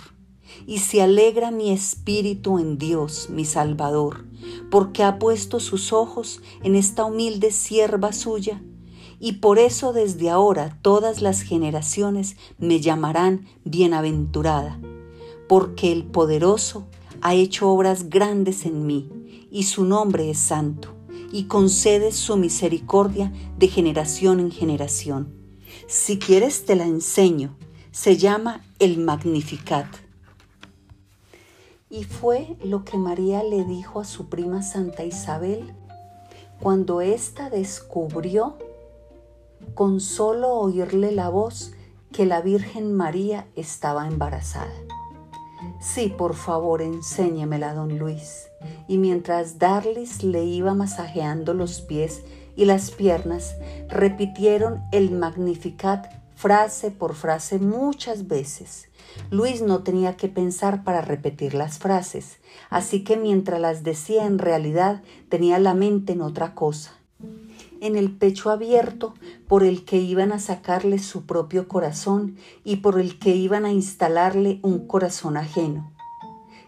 y 0.68 0.78
se 0.78 1.02
alegra 1.02 1.50
mi 1.50 1.72
espíritu 1.72 2.60
en 2.60 2.78
Dios, 2.78 3.32
mi 3.32 3.44
Salvador, 3.44 4.28
porque 4.70 5.02
ha 5.04 5.18
puesto 5.18 5.60
sus 5.60 5.92
ojos 5.94 6.42
en 6.62 6.76
esta 6.76 7.06
humilde 7.06 7.50
sierva 7.50 8.14
suya 8.14 8.62
y 9.20 9.34
por 9.34 9.60
eso 9.60 9.94
desde 9.94 10.30
ahora 10.30 10.78
todas 10.82 11.22
las 11.22 11.42
generaciones 11.42 12.36
me 12.58 12.80
llamarán 12.80 13.48
bienaventurada, 13.64 14.80
porque 15.48 15.92
el 15.92 16.04
poderoso 16.06 16.88
ha 17.22 17.34
hecho 17.34 17.70
obras 17.70 18.10
grandes 18.10 18.66
en 18.66 18.86
mí, 18.86 19.48
y 19.52 19.64
su 19.64 19.86
nombre 19.86 20.30
es 20.30 20.38
santo, 20.38 20.94
y 21.32 21.46
concede 21.46 22.12
su 22.12 22.38
misericordia 22.38 23.32
de 23.58 23.68
generación 23.68 24.40
en 24.40 24.52
generación. 24.52 25.34
Si 25.88 26.20
quieres 26.20 26.66
te 26.66 26.76
la 26.76 26.86
enseño. 26.86 27.56
Se 27.92 28.18
llama 28.18 28.62
el 28.78 29.00
Magnificat. 29.00 29.88
Y 31.90 32.04
fue 32.04 32.58
lo 32.64 32.84
que 32.84 32.98
María 32.98 33.42
le 33.42 33.64
dijo 33.64 34.00
a 34.00 34.06
su 34.06 34.28
prima 34.28 34.62
Santa 34.62 35.04
Isabel 35.04 35.74
cuando 36.60 37.02
ésta 37.02 37.50
descubrió 37.50 38.58
con 39.74 40.00
solo 40.00 40.54
oírle 40.54 41.12
la 41.12 41.30
voz 41.30 41.74
que 42.12 42.26
la 42.26 42.42
Virgen 42.42 42.94
María 42.94 43.48
estaba 43.56 44.08
embarazada. 44.08 44.74
Sí, 45.80 46.14
por 46.16 46.36
favor, 46.36 46.82
enséñemela, 46.82 47.74
don 47.74 48.00
Luis. 48.00 48.48
Y 48.88 48.98
mientras 48.98 49.60
Darlis 49.60 50.24
le 50.24 50.44
iba 50.44 50.74
masajeando 50.74 51.54
los 51.54 51.82
pies 51.82 52.24
y 52.56 52.66
las 52.66 52.92
piernas, 52.92 53.56
repitieron 53.88 54.82
el 54.92 55.12
Magnificat 55.12 56.08
frase 56.36 56.92
por 56.92 57.16
frase 57.16 57.60
muchas 57.60 58.28
veces. 58.28 58.90
Luis 59.32 59.62
no 59.62 59.84
tenía 59.84 60.16
que 60.18 60.28
pensar 60.28 60.84
para 60.84 61.02
repetir 61.02 61.54
las 61.54 61.80
frases, 61.80 62.38
así 62.70 63.04
que 63.04 63.18
mientras 63.18 63.60
las 63.60 63.84
decía 63.84 64.26
en 64.26 64.38
realidad 64.38 65.02
tenía 65.30 65.60
la 65.60 65.74
mente 65.74 66.14
en 66.14 66.22
otra 66.22 66.54
cosa 66.54 66.97
en 67.82 67.96
el 67.96 68.12
pecho 68.12 68.50
abierto 68.50 69.14
por 69.48 69.64
el 69.64 69.86
que 69.86 69.98
iban 69.98 70.32
a 70.32 70.40
sacarle 70.40 71.00
su 71.00 71.26
propio 71.26 71.68
corazón 71.68 72.38
y 72.64 72.78
por 72.78 73.00
el 73.00 73.20
que 73.20 73.36
iban 73.36 73.66
a 73.66 73.72
instalarle 73.72 74.60
un 74.64 74.88
corazón 74.88 75.38
ajeno. 75.38 75.92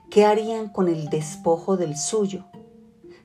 ¿Qué 0.10 0.26
harían 0.26 0.70
con 0.70 0.88
el 0.88 1.10
despojo 1.10 1.78
del 1.78 1.96
suyo? 1.96 2.46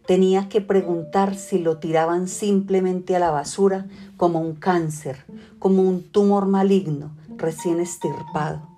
Tenía 0.07 0.51
que 0.51 0.61
preguntar 0.61 1.35
si 1.35 1.59
lo 1.59 1.79
tiraban 1.79 2.29
simplemente 2.29 3.17
a 3.17 3.19
la 3.19 3.31
basura 3.31 3.87
como 4.19 4.41
un 4.41 4.55
cáncer, 4.55 5.25
como 5.59 5.83
un 5.83 6.03
tumor 6.03 6.47
maligno 6.47 7.17
recién 7.39 7.81
estirpado. 7.81 8.69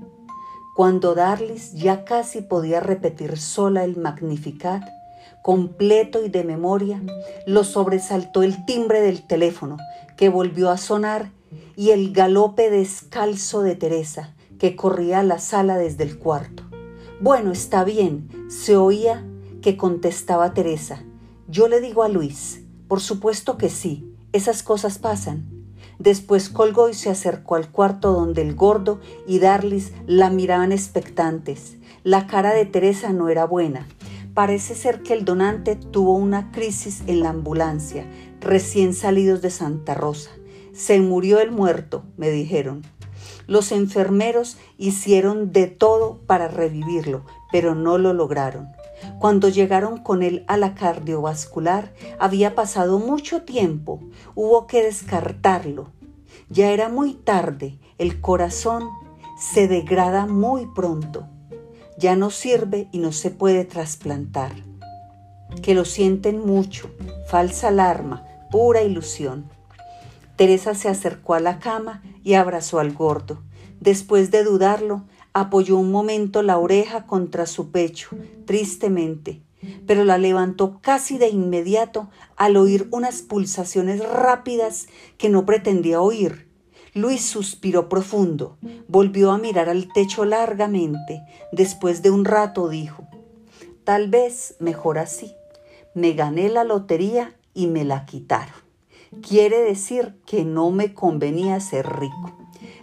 Cuando 0.77 1.15
Darlis 1.15 1.73
ya 1.73 2.05
casi 2.05 2.43
podía 2.43 2.81
repetir 2.81 3.39
sola 3.39 3.83
el 3.83 3.97
Magnificat, 3.97 4.85
completo 5.47 6.25
y 6.25 6.29
de 6.29 6.43
memoria, 6.43 7.01
lo 7.47 7.63
sobresaltó 7.63 8.43
el 8.43 8.65
timbre 8.65 9.01
del 9.01 9.25
teléfono, 9.25 9.77
que 10.17 10.29
volvió 10.29 10.71
a 10.71 10.77
sonar, 10.77 11.31
y 11.77 11.91
el 11.91 12.13
galope 12.13 12.69
descalzo 12.69 13.63
de 13.63 13.77
Teresa, 13.77 14.35
que 14.59 14.75
corría 14.75 15.21
a 15.21 15.23
la 15.23 15.39
sala 15.39 15.79
desde 15.79 16.03
el 16.03 16.19
cuarto. 16.19 16.65
Bueno, 17.21 17.53
está 17.53 17.85
bien, 17.85 18.29
se 18.49 18.77
oía 18.77 19.25
que 19.63 19.77
contestaba 19.77 20.53
Teresa. 20.53 21.05
Yo 21.47 21.69
le 21.69 21.81
digo 21.81 22.03
a 22.03 22.09
Luis, 22.09 22.63
por 22.89 23.01
supuesto 23.01 23.57
que 23.57 23.71
sí, 23.71 24.17
esas 24.33 24.65
cosas 24.65 24.99
pasan. 24.99 25.49
Después 26.01 26.49
colgó 26.49 26.89
y 26.89 26.95
se 26.95 27.09
acercó 27.09 27.55
al 27.55 27.71
cuarto 27.71 28.13
donde 28.13 28.43
el 28.43 28.57
gordo 28.57 28.99
y 29.29 29.39
Darlis 29.39 29.93
la 30.09 30.29
miraban 30.29 30.73
expectantes. 30.73 31.77
La 32.03 32.27
cara 32.27 32.53
de 32.53 32.67
Teresa 32.67 33.13
no 33.13 33.29
era 33.29 33.47
buena. 33.47 33.87
Parece 34.37 34.75
ser 34.75 35.03
que 35.03 35.15
el 35.15 35.25
donante 35.25 35.77
tuvo 35.77 36.13
una 36.13 36.53
crisis 36.53 37.03
en 37.07 37.21
la 37.21 37.31
ambulancia, 37.31 38.07
recién 38.39 38.93
salidos 38.93 39.41
de 39.41 39.49
Santa 39.49 39.95
Rosa. 39.95 40.31
Se 40.75 41.01
murió 41.01 41.41
el 41.41 41.53
muerto, 41.53 42.05
me 42.19 42.29
dijeron. 42.29 42.83
Los 43.47 43.73
enfermeros 43.73 44.59
hicieron 44.77 45.53
de 45.53 45.69
todo 45.69 46.19
para 46.27 46.49
revivirlo, 46.49 47.25
pero 47.51 47.75
no 47.75 47.97
lo 47.97 48.13
lograron. 48.13 48.69
Cuando 49.21 49.49
llegaron 49.49 49.97
con 49.97 50.23
él 50.23 50.45
a 50.49 50.59
la 50.59 50.75
cardiovascular, 50.75 51.95
había 52.19 52.55
pasado 52.55 52.99
mucho 52.99 53.41
tiempo, 53.41 54.03
hubo 54.35 54.67
que 54.67 54.83
descartarlo. 54.83 55.93
Ya 56.51 56.73
era 56.73 56.91
muy 56.91 57.15
tarde, 57.15 57.79
el 57.97 58.21
corazón 58.21 58.87
se 59.39 59.67
degrada 59.67 60.27
muy 60.27 60.67
pronto 60.75 61.27
ya 61.99 62.17
no 62.17 62.31
sirve 62.31 62.89
y 62.93 62.99
no 62.99 63.13
se 63.13 63.31
puede 63.31 63.65
trasplantar. 63.65 64.53
Que 65.63 65.75
lo 65.75 65.85
sienten 65.85 66.45
mucho, 66.45 66.91
falsa 67.29 67.69
alarma, 67.69 68.27
pura 68.51 68.83
ilusión. 68.83 69.51
Teresa 70.37 70.75
se 70.75 70.89
acercó 70.89 71.35
a 71.35 71.41
la 71.41 71.59
cama 71.59 72.03
y 72.23 72.35
abrazó 72.35 72.79
al 72.79 72.93
gordo. 72.93 73.43
Después 73.81 74.31
de 74.31 74.45
dudarlo, 74.45 75.05
apoyó 75.33 75.77
un 75.79 75.91
momento 75.91 76.43
la 76.43 76.59
oreja 76.59 77.07
contra 77.07 77.47
su 77.47 77.71
pecho, 77.71 78.11
tristemente, 78.45 79.43
pero 79.87 80.05
la 80.05 80.19
levantó 80.19 80.81
casi 80.83 81.19
de 81.19 81.29
inmediato 81.29 82.11
al 82.37 82.57
oír 82.57 82.89
unas 82.91 83.23
pulsaciones 83.23 84.07
rápidas 84.07 84.87
que 85.19 85.29
no 85.29 85.47
pretendía 85.47 86.01
oír 86.01 86.46
Luis 86.97 87.27
suspiró 87.27 87.91
profundo, 87.91 88.57
volvió 88.89 89.31
a 89.31 89.37
mirar 89.37 89.69
al 89.69 89.93
techo 89.93 90.25
largamente. 90.25 91.21
Después 91.53 92.01
de 92.01 92.11
un 92.11 92.25
rato 92.25 92.71
dijo, 92.71 93.07
tal 93.85 94.09
vez 94.09 94.57
mejor 94.61 94.97
así. 94.97 95.35
Me 95.93 96.15
gané 96.15 96.49
la 96.49 96.65
lotería 96.65 97.37
y 97.53 97.67
me 97.67 97.85
la 97.85 98.07
quitaron. 98.07 98.55
Quiere 99.21 99.59
decir 99.59 100.15
que 100.25 100.47
no 100.47 100.71
me 100.71 100.95
convenía 100.95 101.61
ser 101.61 101.87
rico. 101.87 102.35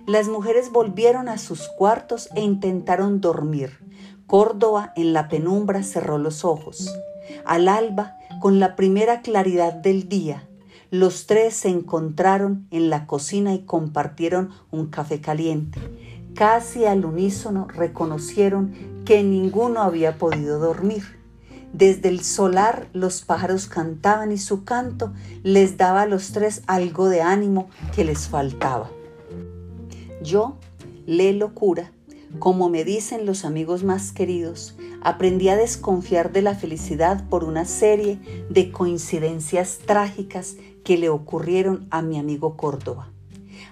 Las 0.06 0.28
mujeres 0.28 0.72
volvieron 0.72 1.28
a 1.28 1.40
sus 1.40 1.68
cuartos 1.70 2.30
e 2.36 2.42
intentaron 2.42 3.20
dormir. 3.20 3.80
Córdoba 4.28 4.94
en 4.96 5.14
la 5.14 5.28
penumbra 5.28 5.82
cerró 5.82 6.20
los 6.20 6.46
ojos. 6.46 6.96
Al 7.46 7.68
alba, 7.68 8.16
con 8.42 8.60
la 8.60 8.76
primera 8.76 9.22
claridad 9.22 9.74
del 9.74 10.08
día, 10.08 10.48
los 10.94 11.26
tres 11.26 11.56
se 11.56 11.70
encontraron 11.70 12.68
en 12.70 12.92
la 12.92 13.08
cocina 13.08 13.56
y 13.56 13.64
compartieron 13.64 14.52
un 14.70 14.92
café 14.92 15.22
caliente. 15.22 15.80
Casi 16.36 16.86
al 16.86 17.04
unísono 17.04 17.68
reconocieron 17.68 19.02
que 19.04 19.24
ninguno 19.24 19.82
había 19.82 20.20
podido 20.20 20.60
dormir. 20.60 21.02
Desde 21.74 22.10
el 22.10 22.24
solar 22.24 22.90
los 22.94 23.24
pájaros 23.24 23.66
cantaban 23.66 24.32
y 24.32 24.38
su 24.38 24.66
canto 24.66 25.12
les 25.42 25.78
daba 25.78 26.04
a 26.04 26.06
los 26.06 26.32
tres 26.32 26.62
algo 26.68 27.10
de 27.10 27.24
ánimo 27.24 27.70
que 27.96 28.04
les 28.04 28.28
faltaba. 28.28 28.92
Yo, 30.22 30.58
le 31.08 31.34
locura, 31.34 31.92
como 32.38 32.70
me 32.70 32.84
dicen 32.84 33.26
los 33.26 33.46
amigos 33.46 33.84
más 33.84 34.12
queridos, 34.12 34.76
aprendí 35.02 35.50
a 35.50 35.56
desconfiar 35.56 36.32
de 36.32 36.44
la 36.44 36.54
felicidad 36.54 37.28
por 37.30 37.44
una 37.44 37.66
serie 37.66 38.20
de 38.52 38.72
coincidencias 38.72 39.80
trágicas 39.88 40.56
que 40.84 40.98
le 40.98 41.10
ocurrieron 41.10 41.88
a 41.90 42.02
mi 42.02 42.18
amigo 42.18 42.58
Córdoba, 42.58 43.12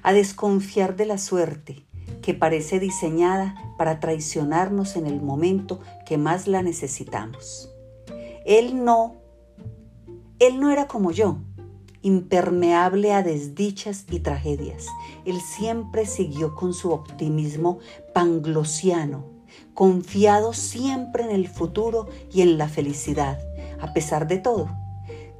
a 0.03 0.13
desconfiar 0.13 0.95
de 0.95 1.05
la 1.05 1.17
suerte 1.17 1.85
que 2.21 2.33
parece 2.33 2.79
diseñada 2.79 3.55
para 3.77 3.99
traicionarnos 3.99 4.95
en 4.95 5.07
el 5.07 5.21
momento 5.21 5.79
que 6.05 6.17
más 6.17 6.47
la 6.47 6.61
necesitamos. 6.61 7.69
Él 8.45 8.83
no, 8.83 9.15
él 10.39 10.59
no 10.59 10.71
era 10.71 10.87
como 10.87 11.11
yo, 11.11 11.37
impermeable 12.01 13.13
a 13.13 13.23
desdichas 13.23 14.05
y 14.09 14.19
tragedias. 14.19 14.87
Él 15.25 15.39
siempre 15.41 16.05
siguió 16.05 16.55
con 16.55 16.73
su 16.73 16.91
optimismo 16.91 17.79
panglosiano, 18.13 19.25
confiado 19.73 20.53
siempre 20.53 21.23
en 21.23 21.31
el 21.31 21.47
futuro 21.47 22.07
y 22.31 22.41
en 22.41 22.57
la 22.57 22.67
felicidad, 22.67 23.39
a 23.79 23.93
pesar 23.93 24.27
de 24.27 24.37
todo. 24.37 24.69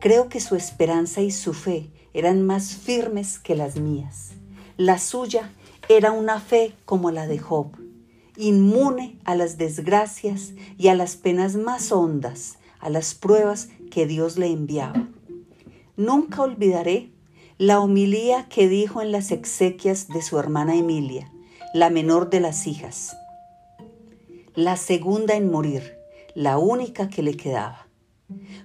Creo 0.02 0.30
que 0.30 0.40
su 0.40 0.56
esperanza 0.56 1.22
y 1.22 1.30
su 1.30 1.54
fe 1.54 1.92
eran 2.16 2.42
más 2.42 2.76
firmes 2.76 3.38
que 3.38 3.56
las 3.56 3.76
mías. 3.76 4.32
La 4.76 4.98
suya 4.98 5.52
era 5.90 6.12
una 6.12 6.40
fe 6.40 6.74
como 6.86 7.12
la 7.12 7.28
de 7.28 7.38
Job, 7.38 7.68
inmune 8.36 9.20
a 9.26 9.36
las 9.36 9.60
desgracias 9.60 10.54
y 10.80 10.88
a 10.88 10.96
las 10.96 11.18
penas 11.18 11.56
más 11.56 11.92
hondas, 11.92 12.58
a 12.80 12.90
las 12.90 13.14
pruebas 13.14 13.70
que 13.92 14.08
Dios 14.08 14.40
le 14.40 14.48
enviaba. 14.48 15.08
Nunca 15.98 16.42
olvidaré 16.42 17.12
la 17.60 17.80
homilía 17.80 18.50
que 18.50 18.68
dijo 18.68 19.04
en 19.04 19.12
las 19.12 19.30
exequias 19.30 20.08
de 20.08 20.24
su 20.24 20.40
hermana 20.40 20.76
Emilia, 20.76 21.32
la 21.76 21.92
menor 21.92 22.32
de 22.32 22.40
las 22.40 22.66
hijas, 22.66 23.16
la 24.56 24.78
segunda 24.78 25.36
en 25.36 25.52
morir, 25.52 25.96
la 26.34 26.58
única 26.58 27.08
que 27.08 27.22
le 27.22 27.38
quedaba. 27.38 27.81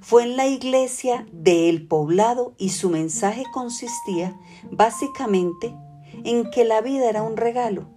Fue 0.00 0.22
en 0.22 0.37
la 0.37 0.46
iglesia 0.46 1.26
de 1.33 1.68
El 1.68 1.87
Poblado 1.87 2.55
y 2.59 2.70
su 2.70 2.90
mensaje 2.90 3.44
consistía 3.52 4.38
básicamente 4.70 5.74
en 6.24 6.50
que 6.50 6.64
la 6.64 6.81
vida 6.81 7.09
era 7.09 7.22
un 7.22 7.37
regalo 7.37 7.88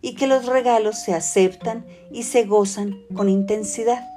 y 0.00 0.14
que 0.14 0.26
los 0.26 0.46
regalos 0.46 0.98
se 0.98 1.14
aceptan 1.14 1.86
y 2.10 2.24
se 2.24 2.44
gozan 2.44 2.98
con 3.14 3.28
intensidad. 3.28 4.08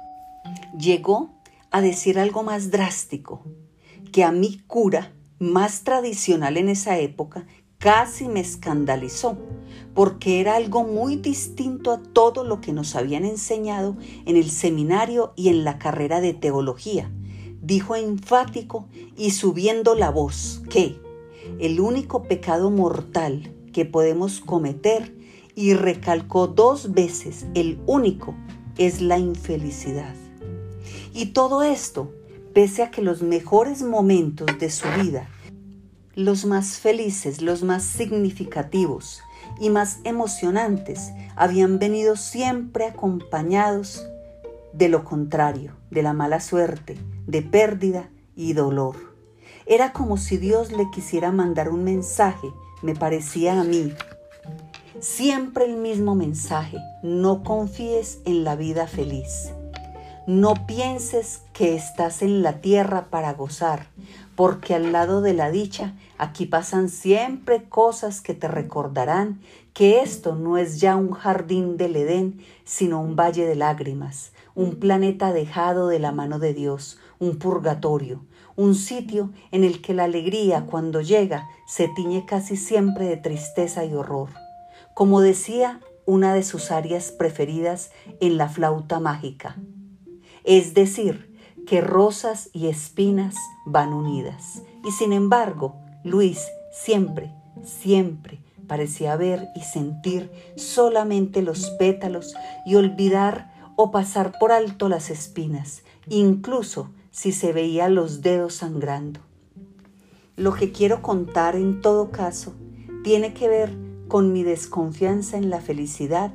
Llegó 0.78 1.30
a 1.70 1.80
decir 1.80 2.18
algo 2.18 2.42
más 2.42 2.70
drástico, 2.70 3.42
que 4.12 4.24
a 4.24 4.32
mi 4.32 4.58
cura, 4.66 5.12
más 5.38 5.84
tradicional 5.84 6.56
en 6.56 6.68
esa 6.68 6.98
época, 6.98 7.46
casi 7.78 8.28
me 8.28 8.40
escandalizó, 8.40 9.36
porque 9.94 10.40
era 10.40 10.56
algo 10.56 10.84
muy 10.84 11.16
distinto 11.16 11.92
a 11.92 12.02
todo 12.02 12.44
lo 12.44 12.60
que 12.60 12.72
nos 12.72 12.96
habían 12.96 13.24
enseñado 13.24 13.96
en 14.24 14.36
el 14.36 14.50
seminario 14.50 15.32
y 15.36 15.48
en 15.48 15.64
la 15.64 15.78
carrera 15.78 16.20
de 16.20 16.34
teología. 16.34 17.10
dijo 17.62 17.96
enfático 17.96 18.86
y 19.16 19.30
subiendo 19.30 19.96
la 19.96 20.10
voz 20.10 20.62
que 20.70 21.00
el 21.58 21.80
único 21.80 22.22
pecado 22.22 22.70
mortal 22.70 23.52
que 23.72 23.84
podemos 23.84 24.40
cometer 24.40 25.16
y 25.56 25.74
recalcó 25.74 26.46
dos 26.46 26.92
veces 26.92 27.46
el 27.54 27.80
único 27.86 28.34
es 28.78 29.00
la 29.00 29.18
infelicidad. 29.18 30.14
Y 31.12 31.26
todo 31.26 31.62
esto, 31.62 32.12
pese 32.52 32.82
a 32.82 32.90
que 32.90 33.02
los 33.02 33.22
mejores 33.22 33.82
momentos 33.82 34.46
de 34.60 34.70
su 34.70 34.86
vida, 35.02 35.28
los 36.16 36.46
más 36.46 36.78
felices, 36.78 37.42
los 37.42 37.62
más 37.62 37.84
significativos 37.84 39.20
y 39.60 39.70
más 39.70 39.98
emocionantes, 40.02 41.12
habían 41.36 41.78
venido 41.78 42.16
siempre 42.16 42.86
acompañados 42.86 44.04
de 44.72 44.88
lo 44.88 45.04
contrario, 45.04 45.76
de 45.90 46.02
la 46.02 46.14
mala 46.14 46.40
suerte, 46.40 46.98
de 47.26 47.42
pérdida 47.42 48.10
y 48.34 48.54
dolor. 48.54 48.96
Era 49.66 49.92
como 49.92 50.16
si 50.16 50.38
Dios 50.38 50.72
le 50.72 50.90
quisiera 50.90 51.32
mandar 51.32 51.68
un 51.68 51.84
mensaje, 51.84 52.48
me 52.82 52.94
parecía 52.94 53.60
a 53.60 53.64
mí. 53.64 53.92
Siempre 55.00 55.66
el 55.66 55.76
mismo 55.76 56.14
mensaje, 56.14 56.78
no 57.02 57.42
confíes 57.42 58.20
en 58.24 58.42
la 58.44 58.56
vida 58.56 58.86
feliz. 58.86 59.52
No 60.26 60.66
pienses 60.66 61.42
que 61.52 61.76
estás 61.76 62.22
en 62.22 62.42
la 62.42 62.60
tierra 62.60 63.06
para 63.10 63.34
gozar, 63.34 63.86
porque 64.34 64.74
al 64.74 64.92
lado 64.92 65.20
de 65.20 65.34
la 65.34 65.50
dicha 65.50 65.94
aquí 66.18 66.46
pasan 66.46 66.88
siempre 66.88 67.68
cosas 67.68 68.20
que 68.20 68.34
te 68.34 68.48
recordarán 68.48 69.40
que 69.72 70.00
esto 70.00 70.34
no 70.34 70.56
es 70.56 70.80
ya 70.80 70.96
un 70.96 71.12
jardín 71.12 71.76
del 71.76 71.96
Edén, 71.96 72.40
sino 72.64 73.00
un 73.00 73.16
valle 73.16 73.46
de 73.46 73.56
lágrimas, 73.56 74.32
un 74.54 74.76
planeta 74.76 75.32
dejado 75.32 75.88
de 75.88 75.98
la 75.98 76.12
mano 76.12 76.38
de 76.38 76.54
Dios, 76.54 76.98
un 77.18 77.38
purgatorio, 77.38 78.24
un 78.56 78.74
sitio 78.74 79.30
en 79.50 79.64
el 79.64 79.82
que 79.82 79.92
la 79.92 80.04
alegría 80.04 80.64
cuando 80.64 81.02
llega 81.02 81.46
se 81.66 81.88
tiñe 81.88 82.24
casi 82.24 82.56
siempre 82.56 83.06
de 83.06 83.18
tristeza 83.18 83.84
y 83.84 83.92
horror. 83.92 84.30
Como 84.94 85.20
decía 85.20 85.80
una 86.06 86.32
de 86.32 86.42
sus 86.42 86.70
áreas 86.70 87.12
preferidas 87.12 87.90
en 88.20 88.38
la 88.38 88.48
flauta 88.48 88.98
mágica, 88.98 89.56
es 90.44 90.72
decir, 90.72 91.36
que 91.66 91.80
rosas 91.80 92.48
y 92.52 92.68
espinas 92.68 93.34
van 93.66 93.92
unidas. 93.92 94.62
Y 94.84 94.92
sin 94.92 95.12
embargo, 95.12 95.74
Luis 96.06 96.46
siempre, 96.70 97.34
siempre 97.64 98.38
parecía 98.68 99.16
ver 99.16 99.48
y 99.56 99.62
sentir 99.62 100.30
solamente 100.54 101.42
los 101.42 101.70
pétalos 101.70 102.36
y 102.64 102.76
olvidar 102.76 103.52
o 103.74 103.90
pasar 103.90 104.32
por 104.38 104.52
alto 104.52 104.88
las 104.88 105.10
espinas, 105.10 105.82
incluso 106.08 106.90
si 107.10 107.32
se 107.32 107.52
veía 107.52 107.88
los 107.88 108.22
dedos 108.22 108.54
sangrando. 108.54 109.18
Lo 110.36 110.54
que 110.54 110.70
quiero 110.70 111.02
contar 111.02 111.56
en 111.56 111.80
todo 111.80 112.12
caso 112.12 112.54
tiene 113.02 113.34
que 113.34 113.48
ver 113.48 113.76
con 114.06 114.32
mi 114.32 114.44
desconfianza 114.44 115.36
en 115.36 115.50
la 115.50 115.60
felicidad 115.60 116.32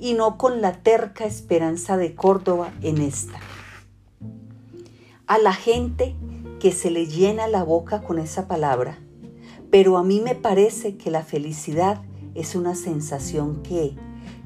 y 0.00 0.14
no 0.14 0.36
con 0.36 0.60
la 0.60 0.82
terca 0.82 1.26
esperanza 1.26 1.96
de 1.96 2.16
Córdoba 2.16 2.72
en 2.82 2.98
esta. 3.00 3.38
A 5.28 5.38
la 5.38 5.52
gente 5.52 6.16
que 6.58 6.72
se 6.72 6.90
le 6.90 7.06
llena 7.06 7.46
la 7.46 7.62
boca 7.62 8.02
con 8.02 8.18
esa 8.18 8.48
palabra, 8.48 8.98
pero 9.72 9.96
a 9.96 10.04
mí 10.04 10.20
me 10.20 10.34
parece 10.34 10.98
que 10.98 11.10
la 11.10 11.22
felicidad 11.22 12.02
es 12.34 12.54
una 12.54 12.74
sensación 12.74 13.62
que, 13.62 13.96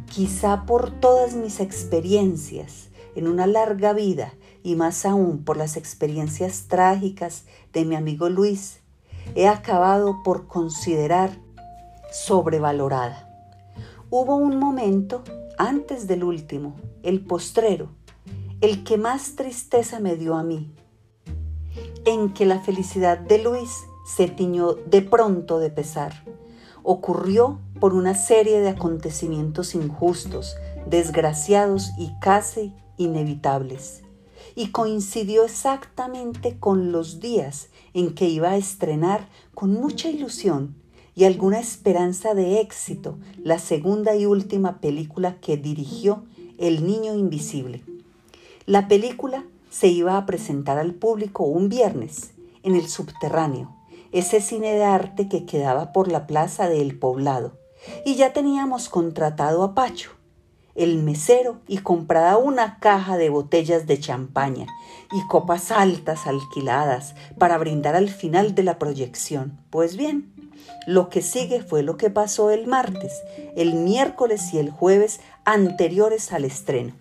quizá 0.08 0.66
por 0.66 0.92
todas 1.00 1.34
mis 1.34 1.58
experiencias 1.58 2.90
en 3.16 3.26
una 3.26 3.48
larga 3.48 3.92
vida 3.92 4.34
y 4.62 4.76
más 4.76 5.04
aún 5.04 5.42
por 5.42 5.56
las 5.56 5.76
experiencias 5.76 6.68
trágicas 6.68 7.44
de 7.72 7.84
mi 7.84 7.96
amigo 7.96 8.28
Luis, 8.28 8.82
he 9.34 9.48
acabado 9.48 10.22
por 10.22 10.46
considerar 10.46 11.36
sobrevalorada. 12.12 13.28
Hubo 14.10 14.36
un 14.36 14.60
momento 14.60 15.24
antes 15.58 16.06
del 16.06 16.22
último, 16.22 16.76
el 17.02 17.20
postrero, 17.20 17.88
el 18.60 18.84
que 18.84 18.96
más 18.96 19.34
tristeza 19.34 19.98
me 19.98 20.14
dio 20.14 20.36
a 20.36 20.44
mí, 20.44 20.72
en 22.04 22.32
que 22.32 22.46
la 22.46 22.60
felicidad 22.60 23.18
de 23.18 23.42
Luis 23.42 23.72
se 24.06 24.28
tiñó 24.28 24.74
de 24.74 25.02
pronto 25.02 25.58
de 25.58 25.70
pesar. 25.70 26.22
Ocurrió 26.82 27.58
por 27.80 27.92
una 27.92 28.14
serie 28.14 28.60
de 28.60 28.68
acontecimientos 28.68 29.74
injustos, 29.74 30.56
desgraciados 30.88 31.90
y 31.98 32.12
casi 32.20 32.72
inevitables. 32.96 34.02
Y 34.54 34.68
coincidió 34.70 35.44
exactamente 35.44 36.58
con 36.58 36.92
los 36.92 37.20
días 37.20 37.68
en 37.92 38.14
que 38.14 38.28
iba 38.28 38.50
a 38.50 38.56
estrenar 38.56 39.28
con 39.54 39.72
mucha 39.72 40.08
ilusión 40.08 40.76
y 41.14 41.24
alguna 41.24 41.58
esperanza 41.58 42.34
de 42.34 42.60
éxito 42.60 43.18
la 43.42 43.58
segunda 43.58 44.14
y 44.14 44.26
última 44.26 44.80
película 44.80 45.40
que 45.40 45.56
dirigió 45.56 46.24
El 46.58 46.86
Niño 46.86 47.14
Invisible. 47.14 47.82
La 48.66 48.86
película 48.86 49.44
se 49.70 49.88
iba 49.88 50.16
a 50.16 50.26
presentar 50.26 50.78
al 50.78 50.94
público 50.94 51.44
un 51.44 51.68
viernes 51.68 52.32
en 52.62 52.76
el 52.76 52.88
subterráneo, 52.88 53.75
ese 54.18 54.40
cine 54.40 54.74
de 54.74 54.84
arte 54.84 55.28
que 55.28 55.44
quedaba 55.44 55.92
por 55.92 56.10
la 56.10 56.26
plaza 56.26 56.68
del 56.68 56.98
poblado 56.98 57.58
y 58.04 58.16
ya 58.16 58.32
teníamos 58.32 58.88
contratado 58.88 59.62
a 59.62 59.74
Pacho, 59.74 60.10
el 60.74 61.02
mesero, 61.02 61.60
y 61.66 61.78
comprada 61.78 62.36
una 62.36 62.78
caja 62.78 63.16
de 63.16 63.30
botellas 63.30 63.86
de 63.86 63.98
champaña 63.98 64.66
y 65.12 65.26
copas 65.26 65.70
altas 65.70 66.26
alquiladas 66.26 67.14
para 67.38 67.58
brindar 67.58 67.96
al 67.96 68.08
final 68.08 68.54
de 68.54 68.62
la 68.62 68.78
proyección. 68.78 69.58
Pues 69.70 69.96
bien, 69.96 70.32
lo 70.86 71.08
que 71.08 71.22
sigue 71.22 71.62
fue 71.62 71.82
lo 71.82 71.96
que 71.96 72.10
pasó 72.10 72.50
el 72.50 72.66
martes, 72.66 73.22
el 73.56 73.74
miércoles 73.74 74.52
y 74.52 74.58
el 74.58 74.70
jueves 74.70 75.20
anteriores 75.44 76.32
al 76.32 76.44
estreno. 76.44 76.94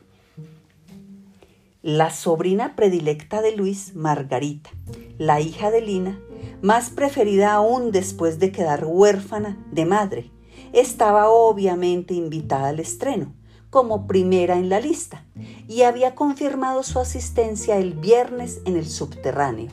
La 1.81 2.09
sobrina 2.09 2.75
predilecta 2.75 3.41
de 3.41 3.55
Luis, 3.55 3.93
Margarita, 3.93 4.71
la 5.19 5.39
hija 5.39 5.69
de 5.69 5.81
Lina, 5.81 6.19
más 6.61 6.89
preferida 6.89 7.53
aún 7.53 7.91
después 7.91 8.39
de 8.39 8.51
quedar 8.51 8.85
huérfana 8.85 9.57
de 9.71 9.85
madre, 9.85 10.31
estaba 10.73 11.29
obviamente 11.29 12.13
invitada 12.13 12.69
al 12.69 12.79
estreno, 12.79 13.33
como 13.69 14.07
primera 14.07 14.57
en 14.57 14.69
la 14.69 14.79
lista, 14.79 15.25
y 15.67 15.81
había 15.81 16.15
confirmado 16.15 16.83
su 16.83 16.99
asistencia 16.99 17.77
el 17.77 17.93
viernes 17.93 18.61
en 18.65 18.77
el 18.77 18.87
subterráneo. 18.87 19.69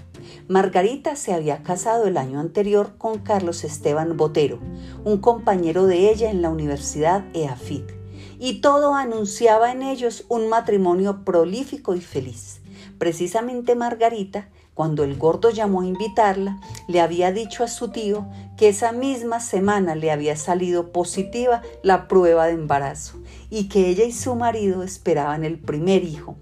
Margarita 0.48 1.16
se 1.16 1.32
había 1.32 1.62
casado 1.62 2.06
el 2.06 2.16
año 2.16 2.40
anterior 2.40 2.96
con 2.98 3.18
Carlos 3.20 3.64
Esteban 3.64 4.16
Botero, 4.16 4.58
un 5.04 5.18
compañero 5.18 5.86
de 5.86 6.10
ella 6.10 6.30
en 6.30 6.42
la 6.42 6.50
Universidad 6.50 7.24
EAFIT, 7.34 7.90
y 8.38 8.60
todo 8.60 8.94
anunciaba 8.94 9.70
en 9.70 9.82
ellos 9.82 10.24
un 10.28 10.48
matrimonio 10.48 11.24
prolífico 11.24 11.94
y 11.94 12.00
feliz. 12.00 12.60
Precisamente 12.98 13.76
Margarita 13.76 14.48
cuando 14.74 15.04
el 15.04 15.18
gordo 15.18 15.50
llamó 15.50 15.82
a 15.82 15.86
invitarla, 15.86 16.58
le 16.88 17.00
había 17.00 17.30
dicho 17.30 17.62
a 17.62 17.68
su 17.68 17.88
tío 17.90 18.26
que 18.56 18.68
esa 18.68 18.92
misma 18.92 19.40
semana 19.40 19.94
le 19.94 20.10
había 20.10 20.36
salido 20.36 20.92
positiva 20.92 21.62
la 21.82 22.08
prueba 22.08 22.46
de 22.46 22.52
embarazo 22.52 23.18
y 23.50 23.68
que 23.68 23.88
ella 23.88 24.04
y 24.04 24.12
su 24.12 24.34
marido 24.34 24.82
esperaban 24.82 25.44
el 25.44 25.58
primer 25.58 26.04
hijo. 26.04 26.36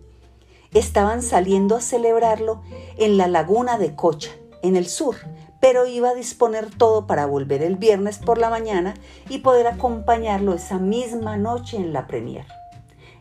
Estaban 0.72 1.22
saliendo 1.22 1.74
a 1.74 1.80
celebrarlo 1.80 2.62
en 2.96 3.16
la 3.16 3.26
laguna 3.26 3.78
de 3.78 3.96
Cocha, 3.96 4.30
en 4.62 4.76
el 4.76 4.86
sur, 4.86 5.16
pero 5.60 5.86
iba 5.86 6.10
a 6.10 6.14
disponer 6.14 6.70
todo 6.70 7.08
para 7.08 7.26
volver 7.26 7.62
el 7.62 7.76
viernes 7.76 8.18
por 8.18 8.38
la 8.38 8.48
mañana 8.48 8.94
y 9.28 9.38
poder 9.38 9.66
acompañarlo 9.66 10.54
esa 10.54 10.78
misma 10.78 11.36
noche 11.36 11.76
en 11.76 11.92
la 11.92 12.06
premier. 12.06 12.59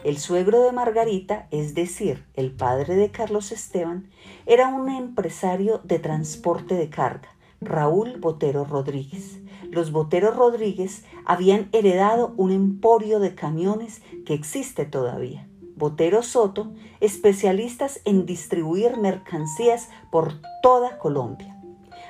El 0.05 0.17
suegro 0.17 0.61
de 0.61 0.71
Margarita, 0.71 1.47
es 1.51 1.75
decir, 1.75 2.23
el 2.33 2.51
padre 2.51 2.95
de 2.95 3.11
Carlos 3.11 3.51
Esteban, 3.51 4.09
era 4.45 4.69
un 4.69 4.87
empresario 4.87 5.81
de 5.83 5.99
transporte 5.99 6.75
de 6.75 6.89
carga, 6.89 7.35
Raúl 7.59 8.15
Botero 8.17 8.63
Rodríguez. 8.63 9.39
Los 9.71 9.91
Botero 9.91 10.31
Rodríguez 10.31 11.03
habían 11.25 11.67
heredado 11.73 12.33
un 12.37 12.51
emporio 12.51 13.19
de 13.19 13.35
camiones 13.35 14.01
que 14.25 14.33
existe 14.33 14.85
todavía. 14.85 15.49
Botero 15.75 16.23
Soto, 16.23 16.71
especialistas 17.01 17.99
en 18.05 18.25
distribuir 18.25 18.95
mercancías 18.95 19.89
por 20.11 20.35
toda 20.63 20.97
Colombia. 20.97 21.57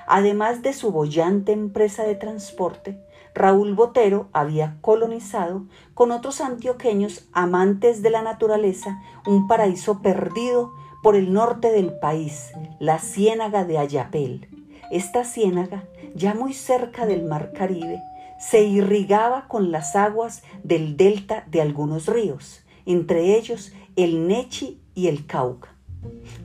Además 0.08 0.62
de 0.62 0.74
su 0.74 0.92
bollante 0.92 1.54
empresa 1.54 2.04
de 2.04 2.14
transporte, 2.14 3.00
Raúl 3.34 3.74
Botero 3.74 4.30
había 4.34 4.78
colonizado 4.82 5.66
con 5.94 6.12
otros 6.12 6.42
antioqueños 6.42 7.28
amantes 7.32 8.02
de 8.02 8.10
la 8.10 8.22
naturaleza 8.22 9.02
un 9.26 9.48
paraíso 9.48 10.02
perdido 10.02 10.72
por 11.02 11.16
el 11.16 11.32
norte 11.32 11.72
del 11.72 11.98
país, 12.00 12.52
la 12.80 13.00
ciénaga 13.00 13.64
de 13.64 13.78
Ayapel. 13.78 14.48
Esta 14.92 15.24
ciénaga, 15.24 15.84
ya 16.16 16.34
muy 16.34 16.54
cerca 16.54 17.06
del 17.06 17.24
mar 17.24 17.54
Caribe, 17.54 18.02
se 18.40 18.64
irrigaba 18.64 19.48
con 19.48 19.72
las 19.72 19.96
aguas 19.96 20.44
del 20.64 20.98
delta 20.98 21.44
de 21.48 21.62
algunos 21.62 22.08
ríos, 22.08 22.66
entre 22.86 23.38
ellos 23.38 23.74
el 23.96 24.28
Nechi 24.28 24.82
y 24.96 25.08
el 25.08 25.26
Cauca, 25.26 25.76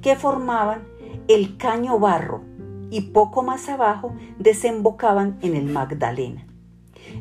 que 0.03 0.17
formaban 0.17 0.83
el 1.29 1.57
Caño 1.57 1.99
Barro 1.99 2.43
y 2.91 3.01
poco 3.13 3.43
más 3.43 3.69
abajo 3.69 4.15
desembocaban 4.39 5.39
en 5.43 5.57
el 5.57 5.65
Magdalena. 5.65 6.47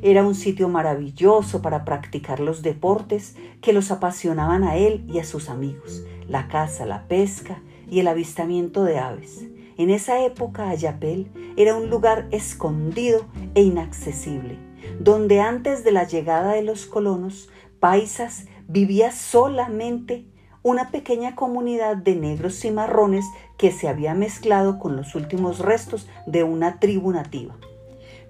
Era 0.05 0.21
un 0.27 0.35
sitio 0.35 0.67
maravilloso 0.67 1.61
para 1.61 1.85
practicar 1.85 2.41
los 2.41 2.61
deportes 2.61 3.37
que 3.61 3.71
los 3.71 3.89
apasionaban 3.89 4.65
a 4.65 4.75
él 4.75 5.05
y 5.07 5.19
a 5.19 5.23
sus 5.23 5.47
amigos, 5.47 6.03
la 6.27 6.49
caza, 6.49 6.85
la 6.85 7.07
pesca 7.07 7.61
y 7.89 8.01
el 8.01 8.09
avistamiento 8.09 8.83
de 8.83 8.99
aves. 8.99 9.45
En 9.77 9.89
esa 9.89 10.19
época 10.25 10.67
Ayapel 10.67 11.31
era 11.55 11.77
un 11.77 11.89
lugar 11.89 12.27
escondido 12.31 13.23
e 13.55 13.61
inaccesible, 13.61 14.57
donde 14.99 15.39
antes 15.39 15.85
de 15.85 15.93
la 15.93 16.03
llegada 16.03 16.51
de 16.51 16.63
los 16.63 16.85
colonos 16.85 17.49
paisas 17.79 18.47
vivía 18.67 19.09
solamente 19.09 20.27
una 20.63 20.91
pequeña 20.91 21.33
comunidad 21.33 21.95
de 21.95 22.15
negros 22.17 22.65
y 22.65 22.71
marrones 22.71 23.23
que 23.57 23.71
se 23.71 23.87
había 23.87 24.13
mezclado 24.15 24.79
con 24.79 24.97
los 24.97 25.15
últimos 25.15 25.59
restos 25.59 26.09
de 26.27 26.43
una 26.43 26.81
tribu 26.81 27.13
nativa. 27.13 27.55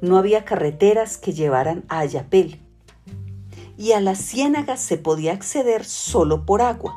No 0.03 0.17
había 0.17 0.43
carreteras 0.43 1.17
que 1.17 1.31
llevaran 1.31 1.85
a 1.87 1.99
Ayapel 1.99 2.59
y 3.77 3.93
a 3.93 4.01
las 4.01 4.19
ciénagas 4.19 4.81
se 4.81 4.97
podía 4.97 5.31
acceder 5.31 5.85
solo 5.85 6.45
por 6.45 6.61
agua 6.61 6.93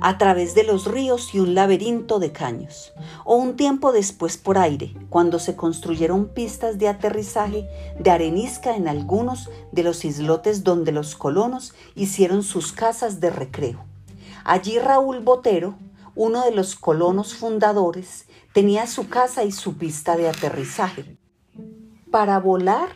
a 0.00 0.18
través 0.18 0.56
de 0.56 0.64
los 0.64 0.86
ríos 0.86 1.36
y 1.36 1.38
un 1.38 1.54
laberinto 1.54 2.18
de 2.18 2.32
caños, 2.32 2.92
o 3.24 3.36
un 3.36 3.54
tiempo 3.54 3.92
después 3.92 4.38
por 4.38 4.58
aire, 4.58 4.92
cuando 5.08 5.38
se 5.38 5.54
construyeron 5.54 6.30
pistas 6.30 6.78
de 6.78 6.88
aterrizaje 6.88 7.68
de 8.00 8.10
arenisca 8.10 8.74
en 8.74 8.88
algunos 8.88 9.48
de 9.70 9.84
los 9.84 10.04
islotes 10.04 10.64
donde 10.64 10.90
los 10.90 11.14
colonos 11.14 11.74
hicieron 11.94 12.42
sus 12.42 12.72
casas 12.72 13.20
de 13.20 13.30
recreo. 13.30 13.84
Allí 14.42 14.80
Raúl 14.80 15.20
Botero, 15.20 15.76
uno 16.16 16.44
de 16.44 16.50
los 16.50 16.74
colonos 16.74 17.36
fundadores, 17.36 18.26
tenía 18.52 18.88
su 18.88 19.08
casa 19.08 19.44
y 19.44 19.52
su 19.52 19.78
pista 19.78 20.16
de 20.16 20.28
aterrizaje. 20.28 21.21
Para 22.12 22.38
volar 22.40 22.90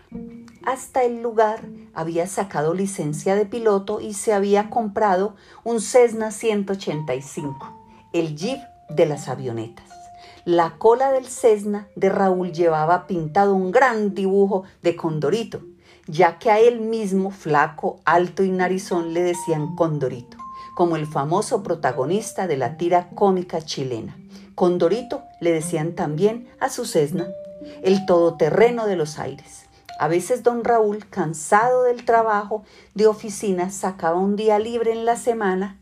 hasta 0.67 1.03
el 1.03 1.23
lugar 1.23 1.63
había 1.95 2.27
sacado 2.27 2.75
licencia 2.75 3.35
de 3.35 3.47
piloto 3.47 4.03
y 4.03 4.13
se 4.13 4.35
había 4.35 4.69
comprado 4.69 5.37
un 5.65 5.81
Cessna 5.81 6.31
185, 6.31 8.11
el 8.13 8.37
jeep 8.37 8.61
de 8.91 9.07
las 9.07 9.29
avionetas. 9.29 9.87
La 10.45 10.75
cola 10.77 11.13
del 11.13 11.25
Cessna 11.25 11.89
de 11.97 12.11
Raúl 12.11 12.53
llevaba 12.53 13.07
pintado 13.07 13.55
un 13.55 13.73
gran 13.73 14.15
dibujo 14.15 14.65
de 14.83 14.97
Condorito, 14.97 15.63
ya 16.07 16.39
que 16.39 16.51
a 16.51 16.61
él 16.61 16.81
mismo, 16.81 17.31
flaco, 17.31 18.01
alto 18.05 18.43
y 18.43 18.51
narizón, 18.51 19.15
le 19.15 19.23
decían 19.23 19.77
Condorito, 19.77 20.37
como 20.77 20.97
el 20.97 21.07
famoso 21.07 21.63
protagonista 21.63 22.47
de 22.47 22.59
la 22.59 22.77
tira 22.77 23.09
cómica 23.15 23.63
chilena. 23.63 24.15
Condorito 24.55 25.23
le 25.41 25.53
decían 25.53 25.95
también 25.95 26.49
a 26.61 26.69
su 26.69 26.85
Cessna, 26.85 27.29
el 27.83 28.07
todoterreno 28.07 28.87
de 28.87 28.97
los 28.97 29.19
aires. 29.19 29.67
A 29.99 30.09
veces 30.09 30.43
don 30.43 30.63
Raúl, 30.63 31.07
cansado 31.09 31.85
del 31.85 32.05
trabajo 32.05 32.65
de 32.95 33.07
oficina, 33.07 33.71
sacaba 33.71 34.19
un 34.19 34.37
día 34.37 34.59
libre 34.59 34.93
en 34.93 35.05
la 35.05 35.17
semana 35.17 35.81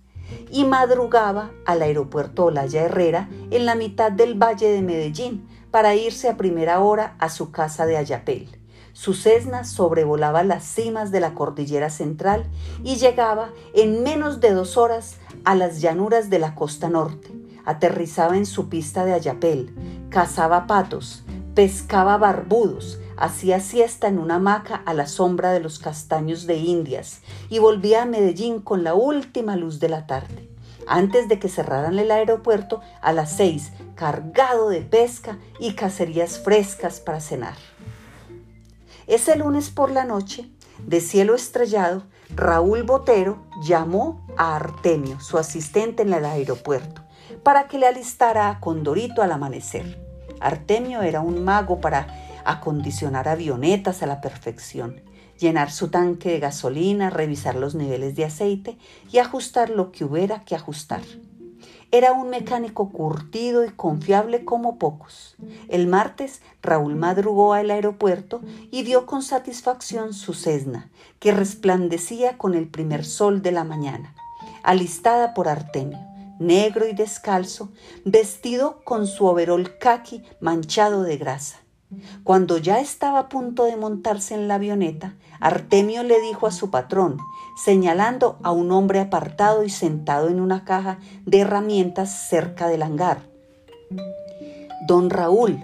y 0.51 0.65
madrugaba 0.65 1.51
al 1.67 1.83
aeropuerto 1.83 2.47
Olaya 2.47 2.83
Herrera 2.83 3.29
en 3.51 3.67
la 3.67 3.75
mitad 3.75 4.13
del 4.13 4.41
Valle 4.41 4.71
de 4.71 4.83
Medellín 4.83 5.49
para 5.71 5.97
irse 5.97 6.29
a 6.29 6.37
primera 6.37 6.81
hora 6.81 7.17
a 7.19 7.29
su 7.29 7.51
casa 7.51 7.87
de 7.87 7.97
Ayapel. 7.97 8.61
Su 8.93 9.13
Cessna 9.13 9.65
sobrevolaba 9.65 10.45
las 10.45 10.63
cimas 10.63 11.11
de 11.11 11.19
la 11.19 11.35
cordillera 11.35 11.91
central 11.91 12.45
y 12.85 12.95
llegaba 12.95 13.51
en 13.75 14.05
menos 14.05 14.39
de 14.41 14.53
dos 14.53 14.77
horas 14.77 15.17
a 15.45 15.57
las 15.57 15.81
llanuras 15.81 16.31
de 16.31 16.39
la 16.39 16.55
costa 16.55 16.89
norte. 16.89 17.33
Aterrizaba 17.65 18.37
en 18.37 18.47
su 18.47 18.69
pista 18.69 19.05
de 19.05 19.13
Ayapel, 19.13 19.75
cazaba 20.11 20.69
patos, 20.69 21.24
pescaba 21.55 22.19
barbudos, 22.19 22.99
hacía 23.17 23.61
siesta 23.61 24.09
en 24.09 24.19
una 24.19 24.37
hamaca 24.37 24.83
a 24.87 24.93
la 24.93 25.07
sombra 25.07 25.53
de 25.53 25.61
los 25.61 25.79
castaños 25.79 26.47
de 26.47 26.57
Indias 26.57 27.21
y 27.49 27.61
volvía 27.61 28.03
a 28.03 28.07
Medellín 28.07 28.61
con 28.61 28.83
la 28.83 28.95
última 28.95 29.55
luz 29.57 29.79
de 29.79 29.89
la 29.89 30.07
tarde, 30.07 30.51
antes 30.89 31.29
de 31.29 31.39
que 31.39 31.49
cerraran 31.49 31.99
el 31.99 32.11
aeropuerto 32.11 32.81
a 33.01 33.13
las 33.13 33.37
seis, 33.37 33.73
cargado 33.95 34.69
de 34.69 34.81
pesca 34.81 35.39
y 35.61 35.75
cacerías 35.75 36.41
frescas 36.41 36.99
para 37.01 37.21
cenar. 37.21 37.57
Ese 39.07 39.37
lunes 39.37 39.71
por 39.71 39.91
la 39.91 40.05
noche, 40.05 40.51
de 40.79 41.01
cielo 41.01 41.35
estrellado, 41.35 42.03
Raúl 42.35 42.83
Botero 42.83 43.45
llamó 43.63 44.27
a 44.37 44.57
Artemio, 44.57 45.21
su 45.21 45.39
asistente 45.39 46.03
en 46.03 46.13
el 46.13 46.25
aeropuerto, 46.25 47.03
para 47.43 47.69
que 47.69 47.79
le 47.79 47.87
alistara 47.87 48.49
a 48.49 48.61
Condorito 48.61 49.23
al 49.23 49.31
amanecer. 49.31 50.04
Artemio 50.45 51.01
era 51.01 51.23
un 51.23 51.43
mago 51.43 51.81
para 51.81 52.07
acondicionar 52.45 53.29
avionetas 53.29 54.03
a 54.03 54.07
la 54.07 54.21
perfección, 54.21 55.01
llenar 55.39 55.71
su 55.71 55.89
tanque 55.89 56.33
de 56.33 56.39
gasolina, 56.39 57.09
revisar 57.09 57.55
los 57.55 57.75
niveles 57.75 58.15
de 58.15 58.27
aceite 58.27 58.77
y 59.11 59.19
ajustar 59.19 59.71
lo 59.71 59.91
que 59.91 60.05
hubiera 60.05 60.45
que 60.45 60.55
ajustar. 60.55 61.01
Era 61.91 62.13
un 62.13 62.29
mecánico 62.29 62.91
curtido 62.91 63.65
y 63.65 63.71
confiable 63.71 64.45
como 64.45 64.79
pocos. 64.79 65.35
El 65.69 65.87
martes 65.87 66.43
Raúl 66.61 66.95
madrugó 66.95 67.55
al 67.55 67.71
aeropuerto 67.71 68.43
y 68.71 68.83
vio 68.83 69.07
con 69.07 69.23
satisfacción 69.23 70.13
su 70.13 70.35
Cessna, 70.35 70.91
que 71.21 71.33
resplandecía 71.33 72.37
con 72.37 72.55
el 72.55 72.69
primer 72.69 73.07
sol 73.07 73.41
de 73.41 73.53
la 73.53 73.65
mañana, 73.65 74.15
alistada 74.63 75.33
por 75.33 75.49
Artemio, 75.49 76.14
negro 76.39 76.87
y 76.89 76.95
descalzo, 76.95 77.71
vestido 78.05 78.83
con 78.85 79.07
su 79.07 79.27
overol 79.27 79.79
khaki 79.79 80.23
manchado 80.41 81.03
de 81.03 81.17
grasa. 81.17 81.65
Cuando 82.23 82.59
ya 82.59 82.81
estaba 82.81 83.19
a 83.21 83.29
punto 83.29 83.65
de 83.65 83.77
montarse 83.77 84.35
en 84.35 84.49
la 84.49 84.57
avioneta, 84.57 85.15
Artemio 85.41 86.03
le 86.03 86.21
dijo 86.21 86.47
a 86.47 86.53
su 86.53 86.71
patrón, 86.71 87.19
señalando 87.63 88.39
a 88.43 88.51
un 88.51 88.73
hombre 88.73 89.01
apartado 89.01 89.65
y 89.65 89.71
sentado 89.71 90.29
en 90.29 90.41
una 90.41 90.65
caja 90.65 90.99
de 91.25 91.41
herramientas 91.41 92.29
cerca 92.29 92.69
del 92.69 92.83
hangar. 92.83 93.29
Don 94.87 95.11
Raúl, 95.11 95.63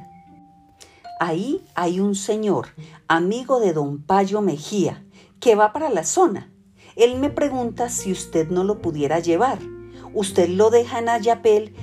ahí 1.19 1.65
hay 1.75 2.01
un 2.01 2.15
señor, 2.15 2.69
amigo 3.09 3.61
de 3.61 3.73
don 3.73 4.03
Payo 4.03 4.41
Mejía, 4.41 5.05
que 5.41 5.55
va 5.55 5.73
para 5.73 5.91
la 5.91 6.05
zona. 6.05 6.53
Él 6.97 7.19
me 7.19 7.31
pregunta 7.31 7.89
si 7.89 8.13
usted 8.13 8.51
no 8.51 8.65
lo 8.65 8.81
pudiera 8.81 9.19
llevar. 9.19 9.59
Usted 10.15 10.49
lo 10.49 10.71
deja 10.71 10.99
en 10.99 11.09
Ayapel 11.09 11.75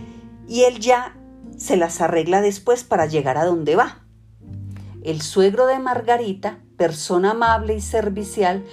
y 0.48 0.64
él 0.64 0.80
ya 0.80 1.18
se 1.58 1.78
las 1.78 2.02
arregla 2.02 2.42
después 2.42 2.84
para 2.84 3.06
llegar 3.06 3.38
a 3.38 3.46
donde 3.46 3.76
va. 3.76 4.04
El 5.04 5.22
suegro 5.22 5.68
de 5.68 5.80
Margarita, 5.80 6.60
persona 6.78 7.32
amable 7.32 7.76
y 7.76 7.82
servicial, 7.82 8.66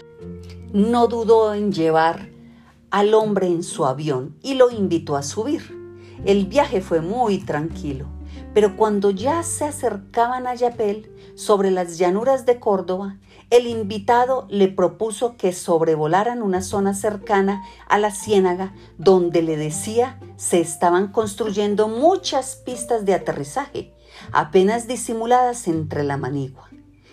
no 0.73 1.07
dudó 1.07 1.55
en 1.55 1.73
llevar 1.73 2.29
al 2.91 3.15
hombre 3.15 3.47
en 3.47 3.63
su 3.63 3.87
avión 3.87 4.37
y 4.43 4.55
lo 4.55 4.71
invitó 4.71 5.17
a 5.17 5.23
subir. 5.23 5.63
El 6.25 6.47
viaje 6.47 6.81
fue 6.81 7.01
muy 7.01 7.39
tranquilo, 7.39 8.07
pero 8.55 8.77
cuando 8.77 9.11
ya 9.11 9.43
se 9.43 9.65
acercaban 9.65 10.47
a 10.47 10.55
Yapel, 10.55 11.11
sobre 11.35 11.73
las 11.73 11.99
llanuras 11.99 12.47
de 12.47 12.61
Córdoba, 12.61 13.19
el 13.51 13.67
invitado 13.67 14.47
le 14.49 14.69
propuso 14.69 15.37
que 15.37 15.53
sobrevolaran 15.53 16.43
una 16.43 16.63
zona 16.63 16.95
cercana 16.95 17.65
a 17.89 17.99
la 17.99 18.13
ciénaga 18.13 18.73
donde 18.99 19.43
le 19.43 19.57
decía 19.57 20.19
se 20.37 20.61
estaban 20.61 21.09
construyendo 21.09 21.89
muchas 21.89 22.57
pistas 22.57 23.05
de 23.05 23.15
aterrizaje 23.15 23.93
apenas 24.33 24.87
disimuladas 24.87 25.67
entre 25.69 26.05
la 26.05 26.17
manigua. 26.17 26.69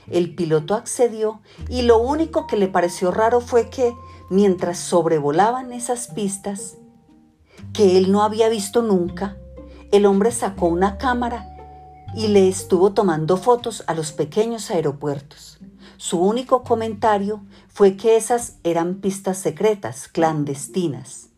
El 0.10 0.36
piloto 0.36 0.76
accedió 0.76 1.42
y 1.70 1.84
lo 1.84 1.98
único 1.98 2.48
que 2.48 2.58
le 2.58 2.68
pareció 2.68 3.12
raro 3.12 3.42
fue 3.42 3.70
que, 3.70 3.94
mientras 4.30 4.78
sobrevolaban 4.78 5.74
esas 5.74 6.08
pistas, 6.08 6.78
que 7.74 7.98
él 7.98 8.12
no 8.12 8.24
había 8.24 8.50
visto 8.50 8.82
nunca, 8.82 9.38
el 9.92 10.06
hombre 10.06 10.32
sacó 10.32 10.68
una 10.68 10.98
cámara 10.98 11.48
y 12.16 12.28
le 12.28 12.48
estuvo 12.48 12.94
tomando 12.94 13.38
fotos 13.38 13.84
a 13.88 13.94
los 13.94 14.12
pequeños 14.12 14.72
aeropuertos. 14.72 15.60
Su 15.98 16.20
único 16.20 16.64
comentario 16.64 17.42
fue 17.68 17.96
que 17.96 18.18
esas 18.18 18.58
eran 18.64 18.96
pistas 18.96 19.38
secretas, 19.38 20.08
clandestinas 20.08 21.32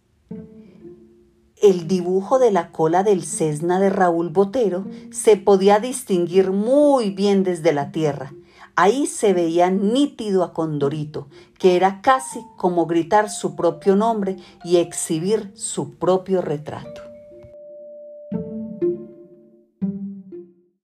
el 1.63 1.87
dibujo 1.87 2.39
de 2.39 2.51
la 2.51 2.71
cola 2.73 3.03
del 3.03 3.23
Cessna 3.23 3.79
de 3.79 3.89
Raúl 3.89 4.27
Botero 4.27 4.85
se 5.11 5.37
podía 5.37 5.79
distinguir 5.79 6.51
muy 6.51 7.09
bien 7.11 7.45
desde 7.45 7.71
la 7.71 7.89
tierra. 7.93 8.33
Ahí 8.75 9.07
se 9.07 9.33
veía 9.33 9.71
nítido 9.71 10.43
a 10.43 10.51
Condorito, 10.51 11.29
que 11.57 11.77
era 11.77 12.01
casi 12.01 12.41
como 12.57 12.85
gritar 12.85 13.29
su 13.29 13.55
propio 13.55 13.95
nombre 13.95 14.35
y 14.65 14.75
exhibir 14.77 15.53
su 15.55 15.93
propio 15.93 16.41
retrato. 16.41 17.12